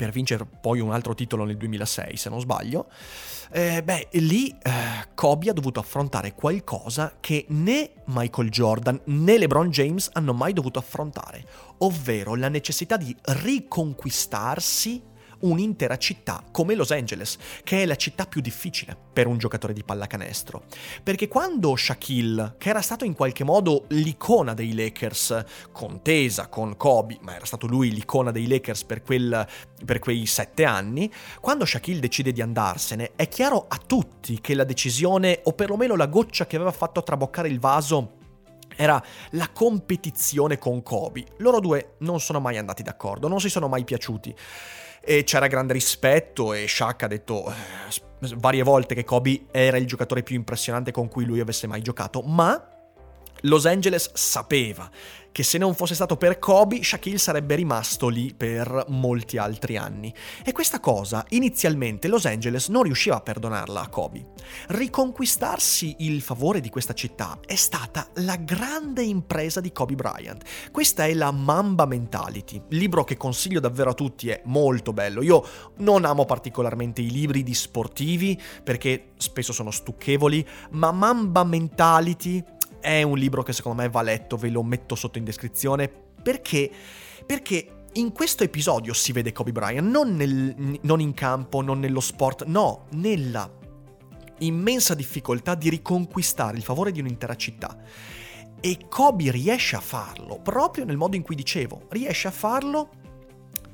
per 0.00 0.12
vincere 0.12 0.46
poi 0.46 0.80
un 0.80 0.92
altro 0.92 1.14
titolo 1.14 1.44
nel 1.44 1.58
2006, 1.58 2.16
se 2.16 2.30
non 2.30 2.40
sbaglio, 2.40 2.88
eh, 3.50 3.82
beh, 3.82 4.08
lì 4.12 4.48
eh, 4.48 5.08
Kobe 5.14 5.50
ha 5.50 5.52
dovuto 5.52 5.78
affrontare 5.78 6.32
qualcosa 6.32 7.16
che 7.20 7.44
né 7.48 7.90
Michael 8.06 8.48
Jordan 8.48 8.98
né 9.04 9.36
LeBron 9.36 9.68
James 9.68 10.08
hanno 10.14 10.32
mai 10.32 10.54
dovuto 10.54 10.78
affrontare, 10.78 11.44
ovvero 11.78 12.34
la 12.34 12.48
necessità 12.48 12.96
di 12.96 13.14
riconquistarsi 13.20 15.02
un'intera 15.40 15.96
città 15.96 16.42
come 16.50 16.74
Los 16.74 16.90
Angeles, 16.90 17.36
che 17.62 17.82
è 17.82 17.86
la 17.86 17.96
città 17.96 18.26
più 18.26 18.40
difficile 18.40 18.96
per 19.12 19.26
un 19.26 19.38
giocatore 19.38 19.72
di 19.72 19.84
pallacanestro. 19.84 20.64
Perché 21.02 21.28
quando 21.28 21.76
Shaquille, 21.76 22.54
che 22.58 22.68
era 22.68 22.80
stato 22.80 23.04
in 23.04 23.14
qualche 23.14 23.44
modo 23.44 23.84
l'icona 23.88 24.54
dei 24.54 24.74
Lakers, 24.74 25.44
contesa 25.72 26.48
con 26.48 26.76
Kobe, 26.76 27.18
ma 27.22 27.34
era 27.34 27.44
stato 27.44 27.66
lui 27.66 27.92
l'icona 27.92 28.30
dei 28.30 28.46
Lakers 28.46 28.84
per, 28.84 29.02
quel, 29.02 29.46
per 29.84 29.98
quei 29.98 30.26
sette 30.26 30.64
anni, 30.64 31.10
quando 31.40 31.64
Shaquille 31.64 32.00
decide 32.00 32.32
di 32.32 32.42
andarsene, 32.42 33.12
è 33.16 33.28
chiaro 33.28 33.66
a 33.68 33.78
tutti 33.84 34.40
che 34.40 34.54
la 34.54 34.64
decisione, 34.64 35.40
o 35.44 35.52
perlomeno 35.52 35.96
la 35.96 36.06
goccia 36.06 36.46
che 36.46 36.56
aveva 36.56 36.72
fatto 36.72 37.02
traboccare 37.02 37.48
il 37.48 37.60
vaso, 37.60 38.18
era 38.76 39.02
la 39.32 39.48
competizione 39.50 40.58
con 40.58 40.82
Kobe. 40.82 41.24
Loro 41.38 41.60
due 41.60 41.96
non 41.98 42.20
sono 42.20 42.40
mai 42.40 42.56
andati 42.56 42.82
d'accordo, 42.82 43.28
non 43.28 43.40
si 43.40 43.50
sono 43.50 43.68
mai 43.68 43.84
piaciuti 43.84 44.34
e 45.00 45.24
c'era 45.24 45.46
grande 45.46 45.72
rispetto 45.72 46.52
e 46.52 46.66
Shaq 46.68 47.02
ha 47.04 47.06
detto 47.06 47.50
eh, 47.50 48.34
varie 48.36 48.62
volte 48.62 48.94
che 48.94 49.04
Kobe 49.04 49.46
era 49.50 49.76
il 49.76 49.86
giocatore 49.86 50.22
più 50.22 50.36
impressionante 50.36 50.92
con 50.92 51.08
cui 51.08 51.24
lui 51.24 51.40
avesse 51.40 51.66
mai 51.66 51.82
giocato, 51.82 52.20
ma 52.22 52.79
Los 53.42 53.66
Angeles 53.66 54.10
sapeva 54.14 54.90
che 55.32 55.42
se 55.42 55.58
non 55.58 55.74
fosse 55.74 55.94
stato 55.94 56.16
per 56.16 56.38
Kobe, 56.38 56.82
Shaquille 56.82 57.18
sarebbe 57.18 57.54
rimasto 57.54 58.08
lì 58.08 58.34
per 58.36 58.86
molti 58.88 59.38
altri 59.38 59.76
anni. 59.76 60.12
E 60.44 60.52
questa 60.52 60.80
cosa, 60.80 61.24
inizialmente, 61.30 62.08
Los 62.08 62.26
Angeles 62.26 62.68
non 62.68 62.82
riusciva 62.82 63.16
a 63.16 63.20
perdonarla 63.20 63.80
a 63.80 63.88
Kobe. 63.88 64.26
Riconquistarsi 64.68 65.96
il 66.00 66.20
favore 66.20 66.60
di 66.60 66.68
questa 66.68 66.94
città 66.94 67.38
è 67.44 67.54
stata 67.54 68.08
la 68.14 68.36
grande 68.36 69.02
impresa 69.02 69.60
di 69.60 69.72
Kobe 69.72 69.94
Bryant. 69.94 70.42
Questa 70.70 71.04
è 71.04 71.14
la 71.14 71.30
Mamba 71.30 71.86
Mentality, 71.86 72.62
libro 72.70 73.04
che 73.04 73.16
consiglio 73.16 73.60
davvero 73.60 73.90
a 73.90 73.94
tutti, 73.94 74.28
è 74.28 74.42
molto 74.46 74.92
bello. 74.92 75.22
Io 75.22 75.44
non 75.76 76.04
amo 76.04 76.24
particolarmente 76.24 77.02
i 77.02 77.10
libri 77.10 77.42
di 77.42 77.54
sportivi 77.54 78.40
perché 78.64 79.12
spesso 79.16 79.52
sono 79.52 79.70
stucchevoli, 79.70 80.46
ma 80.70 80.90
Mamba 80.90 81.44
Mentality 81.44 82.44
è 82.80 83.02
un 83.02 83.16
libro 83.16 83.42
che 83.42 83.52
secondo 83.52 83.82
me 83.82 83.88
va 83.88 84.02
letto, 84.02 84.36
ve 84.36 84.50
lo 84.50 84.62
metto 84.62 84.94
sotto 84.94 85.18
in 85.18 85.24
descrizione, 85.24 85.88
perché, 85.88 86.70
perché 87.24 87.84
in 87.94 88.12
questo 88.12 88.44
episodio 88.44 88.92
si 88.92 89.12
vede 89.12 89.32
Kobe 89.32 89.52
Bryant, 89.52 89.88
non, 89.88 90.14
nel, 90.14 90.78
non 90.82 91.00
in 91.00 91.14
campo, 91.14 91.60
non 91.60 91.78
nello 91.78 92.00
sport, 92.00 92.44
no, 92.44 92.86
nella 92.90 93.58
immensa 94.38 94.94
difficoltà 94.94 95.54
di 95.54 95.68
riconquistare 95.68 96.56
il 96.56 96.62
favore 96.62 96.92
di 96.92 97.00
un'intera 97.00 97.36
città. 97.36 97.76
E 98.60 98.78
Kobe 98.88 99.30
riesce 99.30 99.76
a 99.76 99.80
farlo, 99.80 100.38
proprio 100.38 100.84
nel 100.84 100.96
modo 100.96 101.16
in 101.16 101.22
cui 101.22 101.34
dicevo, 101.34 101.86
riesce 101.88 102.28
a 102.28 102.30
farlo 102.30 102.90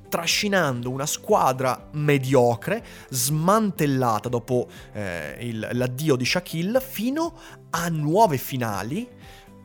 trascinando 0.08 0.90
una 0.90 1.06
squadra 1.06 1.88
mediocre, 1.92 2.84
smantellata 3.08 4.28
dopo 4.28 4.68
eh, 4.92 5.36
il, 5.40 5.68
l'addio 5.72 6.16
di 6.16 6.24
Shaquille, 6.24 6.80
fino 6.80 7.34
a 7.70 7.88
nuove 7.88 8.38
finali, 8.38 9.08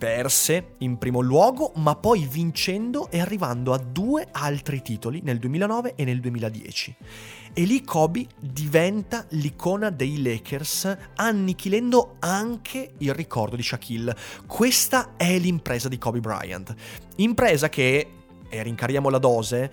perse 0.02 0.74
in 0.80 0.98
primo 0.98 1.20
luogo, 1.20 1.74
ma 1.76 1.96
poi 1.96 2.26
vincendo 2.26 3.12
e 3.12 3.20
arrivando 3.20 3.72
a 3.72 3.78
due 3.78 4.28
altri 4.32 4.82
titoli 4.82 5.22
nel 5.24 5.38
2009 5.38 5.94
e 5.96 6.06
nel 6.06 6.20
2010. 6.20 6.96
E 7.54 7.64
lì 7.66 7.84
Kobe 7.84 8.26
diventa 8.40 9.26
l'icona 9.30 9.92
dei 9.92 10.24
Lakers, 10.24 10.98
annichilendo 11.18 12.16
anche 12.18 12.94
il 12.98 13.14
ricordo 13.14 13.56
di 13.56 13.62
Shaquille. 13.62 14.16
Questa 14.48 15.16
è 15.18 15.38
l'impresa 15.38 15.88
di 15.88 16.00
Kobe 16.00 16.20
Bryant. 16.20 16.74
Impresa 17.18 17.70
che, 17.70 18.08
e 18.50 18.64
rincariamo 18.64 19.08
la 19.08 19.20
dose, 19.20 19.72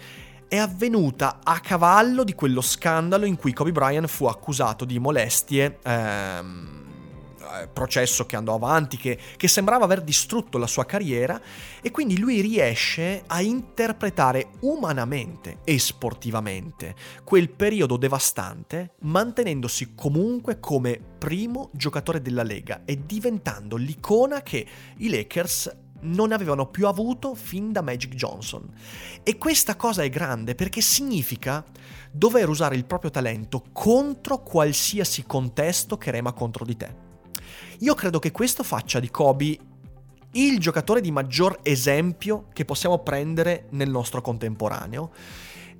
è 0.48 0.56
avvenuta 0.56 1.40
a 1.42 1.60
cavallo 1.60 2.24
di 2.24 2.34
quello 2.34 2.60
scandalo 2.60 3.26
in 3.26 3.36
cui 3.36 3.52
Kobe 3.52 3.72
Bryant 3.72 4.06
fu 4.06 4.26
accusato 4.26 4.84
di 4.84 4.98
molestie. 4.98 5.78
Ehm, 5.84 6.78
eh, 7.50 7.66
processo 7.68 8.26
che 8.26 8.36
andò 8.36 8.54
avanti, 8.54 8.96
che, 8.96 9.18
che, 9.36 9.48
sembrava 9.48 9.84
aver 9.84 10.02
distrutto 10.02 10.58
la 10.58 10.66
sua 10.66 10.84
carriera 10.84 11.40
e 11.80 11.90
quindi 11.90 12.18
lui 12.18 12.40
riesce 12.40 13.22
a 13.26 13.40
interpretare 13.40 14.50
umanamente 14.60 15.58
e 15.64 15.78
sportivamente 15.78 16.94
quel 17.24 17.48
periodo 17.48 17.96
devastante 17.96 18.94
mantenendosi 19.00 19.94
comunque 19.94 20.60
come 20.60 21.00
primo 21.18 21.70
giocatore 21.72 22.20
della 22.20 22.42
Lega 22.42 22.82
e 22.84 23.00
diventando 23.06 23.76
l'icona 23.76 24.42
che 24.42 24.66
i 24.98 25.08
Lakers 25.08 25.74
non 26.00 26.32
avevano 26.32 26.66
più 26.66 26.86
avuto 26.86 27.34
fin 27.34 27.72
da 27.72 27.82
Magic 27.82 28.14
Johnson. 28.14 28.68
E 29.22 29.38
questa 29.38 29.76
cosa 29.76 30.02
è 30.02 30.10
grande 30.10 30.54
perché 30.54 30.80
significa 30.80 31.64
dover 32.10 32.48
usare 32.48 32.76
il 32.76 32.84
proprio 32.84 33.10
talento 33.10 33.64
contro 33.72 34.42
qualsiasi 34.42 35.24
contesto 35.24 35.96
che 35.96 36.10
rema 36.10 36.32
contro 36.32 36.64
di 36.64 36.76
te. 36.76 37.06
Io 37.80 37.94
credo 37.94 38.18
che 38.18 38.32
questo 38.32 38.62
faccia 38.62 39.00
di 39.00 39.10
Kobe 39.10 39.58
il 40.32 40.58
giocatore 40.58 41.00
di 41.00 41.10
maggior 41.10 41.60
esempio 41.62 42.48
che 42.52 42.64
possiamo 42.64 42.98
prendere 42.98 43.66
nel 43.70 43.88
nostro 43.88 44.20
contemporaneo 44.20 45.10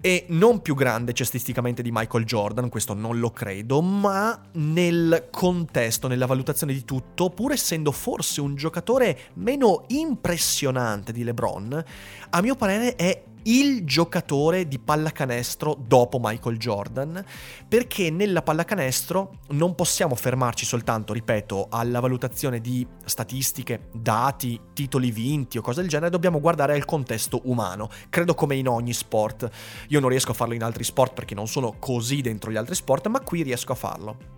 e 0.00 0.26
non 0.28 0.62
più 0.62 0.74
grande 0.74 1.12
cestisticamente 1.12 1.82
di 1.82 1.90
Michael 1.92 2.24
Jordan, 2.24 2.68
questo 2.68 2.94
non 2.94 3.18
lo 3.18 3.30
credo, 3.30 3.80
ma 3.80 4.40
nel 4.52 5.28
contesto, 5.30 6.08
nella 6.08 6.26
valutazione 6.26 6.72
di 6.72 6.84
tutto, 6.84 7.30
pur 7.30 7.52
essendo 7.52 7.90
forse 7.90 8.40
un 8.40 8.54
giocatore 8.54 9.18
meno 9.34 9.84
impressionante 9.88 11.12
di 11.12 11.24
LeBron, 11.24 11.84
a 12.30 12.40
mio 12.40 12.54
parere 12.54 12.94
è 12.94 13.22
il 13.44 13.84
giocatore 13.84 14.68
di 14.68 14.78
pallacanestro 14.78 15.76
dopo 15.86 16.18
Michael 16.20 16.58
Jordan, 16.58 17.24
perché 17.66 18.10
nella 18.10 18.42
pallacanestro 18.42 19.38
non 19.50 19.74
possiamo 19.74 20.14
fermarci 20.14 20.64
soltanto, 20.64 21.12
ripeto, 21.12 21.68
alla 21.70 22.00
valutazione 22.00 22.60
di 22.60 22.86
statistiche, 23.04 23.88
dati, 23.92 24.60
titoli 24.72 25.10
vinti 25.10 25.58
o 25.58 25.62
cose 25.62 25.80
del 25.80 25.90
genere, 25.90 26.10
dobbiamo 26.10 26.40
guardare 26.40 26.74
al 26.74 26.84
contesto 26.84 27.40
umano, 27.44 27.88
credo 28.10 28.34
come 28.34 28.56
in 28.56 28.68
ogni 28.68 28.92
sport. 28.92 29.48
Io 29.88 30.00
non 30.00 30.10
riesco 30.10 30.32
a 30.32 30.34
farlo 30.34 30.54
in 30.54 30.62
altri 30.62 30.84
sport 30.84 31.14
perché 31.14 31.34
non 31.34 31.48
sono 31.48 31.76
così 31.78 32.20
dentro 32.20 32.50
gli 32.50 32.56
altri 32.56 32.74
sport, 32.74 33.06
ma 33.08 33.20
qui 33.20 33.42
riesco 33.42 33.72
a 33.72 33.76
farlo. 33.76 34.36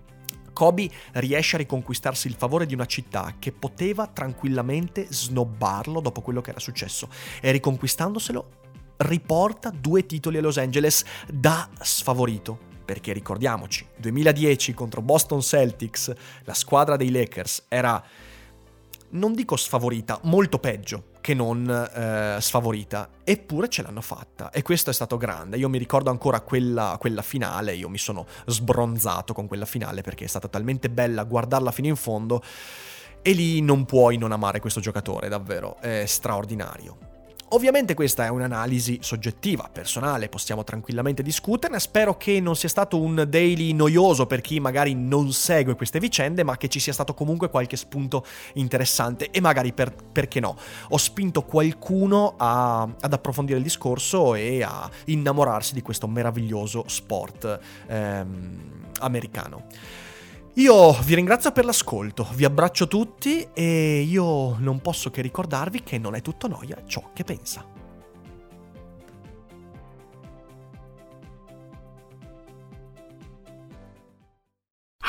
Kobe 0.53 0.91
riesce 1.13 1.57
a 1.57 1.59
riconquistarsi 1.59 2.27
il 2.27 2.35
favore 2.35 2.67
di 2.67 2.75
una 2.75 2.85
città 2.85 3.37
che 3.39 3.53
poteva 3.53 4.07
tranquillamente 4.07 5.07
snobbarlo 5.09 6.01
dopo 6.01 6.21
quello 6.21 6.41
che 6.41 6.51
era 6.51 6.61
successo 6.61 7.09
e 7.41 7.51
riconquistandoselo 7.53 8.60
riporta 9.01 9.71
due 9.71 10.07
titoli 10.07 10.39
a 10.39 10.41
Los 10.41 10.59
Angeles 10.59 11.05
da 11.29 11.69
sfavorito. 11.81 12.69
Perché 12.85 13.13
ricordiamoci, 13.13 13.87
2010 13.97 14.75
contro 14.75 15.01
Boston 15.01 15.41
Celtics, 15.41 16.13
la 16.43 16.55
squadra 16.55 16.97
dei 16.97 17.13
Lakers 17.13 17.67
era, 17.69 18.03
non 19.11 19.33
dico 19.33 19.55
sfavorita, 19.55 20.19
molto 20.25 20.59
peggio 20.59 21.05
che 21.21 21.33
non 21.33 21.69
eh, 21.69 22.39
sfavorita, 22.41 23.09
eppure 23.23 23.69
ce 23.69 23.83
l'hanno 23.83 24.01
fatta 24.01 24.51
e 24.51 24.63
questo 24.63 24.91
è 24.91 24.93
stato 24.93 25.17
grande. 25.19 25.57
Io 25.57 25.69
mi 25.69 25.79
ricordo 25.79 26.11
ancora 26.11 26.41
quella, 26.41 26.97
quella, 26.99 27.23
finale, 27.23 27.77
io 27.77 27.89
mi 27.89 27.99
sono 27.99 28.27
sbronzato 28.47 29.35
con 29.35 29.47
quella 29.47 29.67
finale 29.67 30.03
perché 30.03 30.25
è 30.25 30.29
stata 30.29 30.49
talmente 30.49 30.91
bella 30.91 31.23
guardarla 31.23 31.71
fino 31.71 31.87
in 31.87 31.97
fondo 31.97 32.43
e 33.23 33.33
lì 33.33 33.61
non 33.61 33.85
puoi 33.85 34.17
non 34.17 34.33
amare 34.33 34.59
questo 34.59 34.81
giocatore, 34.81 35.29
davvero, 35.29 35.77
è 35.79 36.07
straordinario. 36.07 37.10
Ovviamente 37.53 37.95
questa 37.95 38.27
è 38.27 38.29
un'analisi 38.29 38.99
soggettiva, 39.01 39.69
personale, 39.73 40.29
possiamo 40.29 40.63
tranquillamente 40.63 41.21
discuterne, 41.21 41.81
spero 41.81 42.17
che 42.17 42.39
non 42.39 42.55
sia 42.55 42.69
stato 42.69 43.01
un 43.01 43.27
daily 43.29 43.73
noioso 43.73 44.27
per 44.27 44.41
chi 44.41 44.61
magari 44.61 44.95
non 44.95 45.33
segue 45.33 45.75
queste 45.75 45.99
vicende, 45.99 46.45
ma 46.45 46.57
che 46.57 46.69
ci 46.69 46.79
sia 46.79 46.93
stato 46.93 47.13
comunque 47.13 47.51
qualche 47.51 47.77
spunto 47.77 48.25
interessante. 48.55 49.31
E 49.33 49.41
magari 49.41 49.73
per, 49.73 49.93
perché 49.93 50.39
no, 50.39 50.57
ho 50.91 50.97
spinto 50.97 51.43
qualcuno 51.43 52.35
a, 52.37 52.83
ad 52.83 53.13
approfondire 53.13 53.59
il 53.59 53.65
discorso 53.65 54.37
e 54.37 54.63
a 54.63 54.89
innamorarsi 55.07 55.75
di 55.75 55.83
questo 55.83 56.07
meraviglioso 56.07 56.85
sport 56.87 57.59
ehm, 57.89 58.59
americano. 59.01 59.65
Io 60.55 60.93
vi 61.05 61.15
ringrazio 61.15 61.53
per 61.53 61.65
l'ascolto, 61.65 62.27
vi 62.35 62.45
abbraccio 62.45 62.89
tutti 62.89 63.47
e 63.55 64.01
io 64.01 64.59
non 64.59 64.81
posso 64.81 65.11
che 65.11 65.23
ricordarvi 65.23 65.83
che 65.83 65.97
non 65.97 66.17
è 66.17 66.23
tutto 66.23 66.49
noia 66.49 66.83
ciò 66.87 67.11
che 67.13 67.23
pensa. 67.23 67.65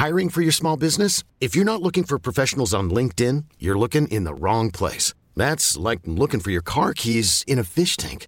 Hiring 0.02 0.30
for 0.30 0.42
your 0.42 0.54
small 0.54 0.78
business? 0.78 1.24
If 1.40 1.56
you're 1.56 1.66
not 1.66 1.82
looking 1.82 2.06
for 2.06 2.20
professionals 2.20 2.74
on 2.74 2.90
LinkedIn, 2.90 3.46
you're 3.60 3.78
looking 3.78 4.08
in 4.08 4.24
the 4.24 4.34
wrong 4.34 4.72
place. 4.72 5.14
That's 5.36 5.78
like 5.78 6.02
looking 6.06 6.40
for 6.40 6.52
your 6.52 6.64
car 6.64 6.94
keys 6.94 7.44
in 7.46 7.60
a 7.60 7.64
fish 7.64 7.98
tank. 7.98 8.28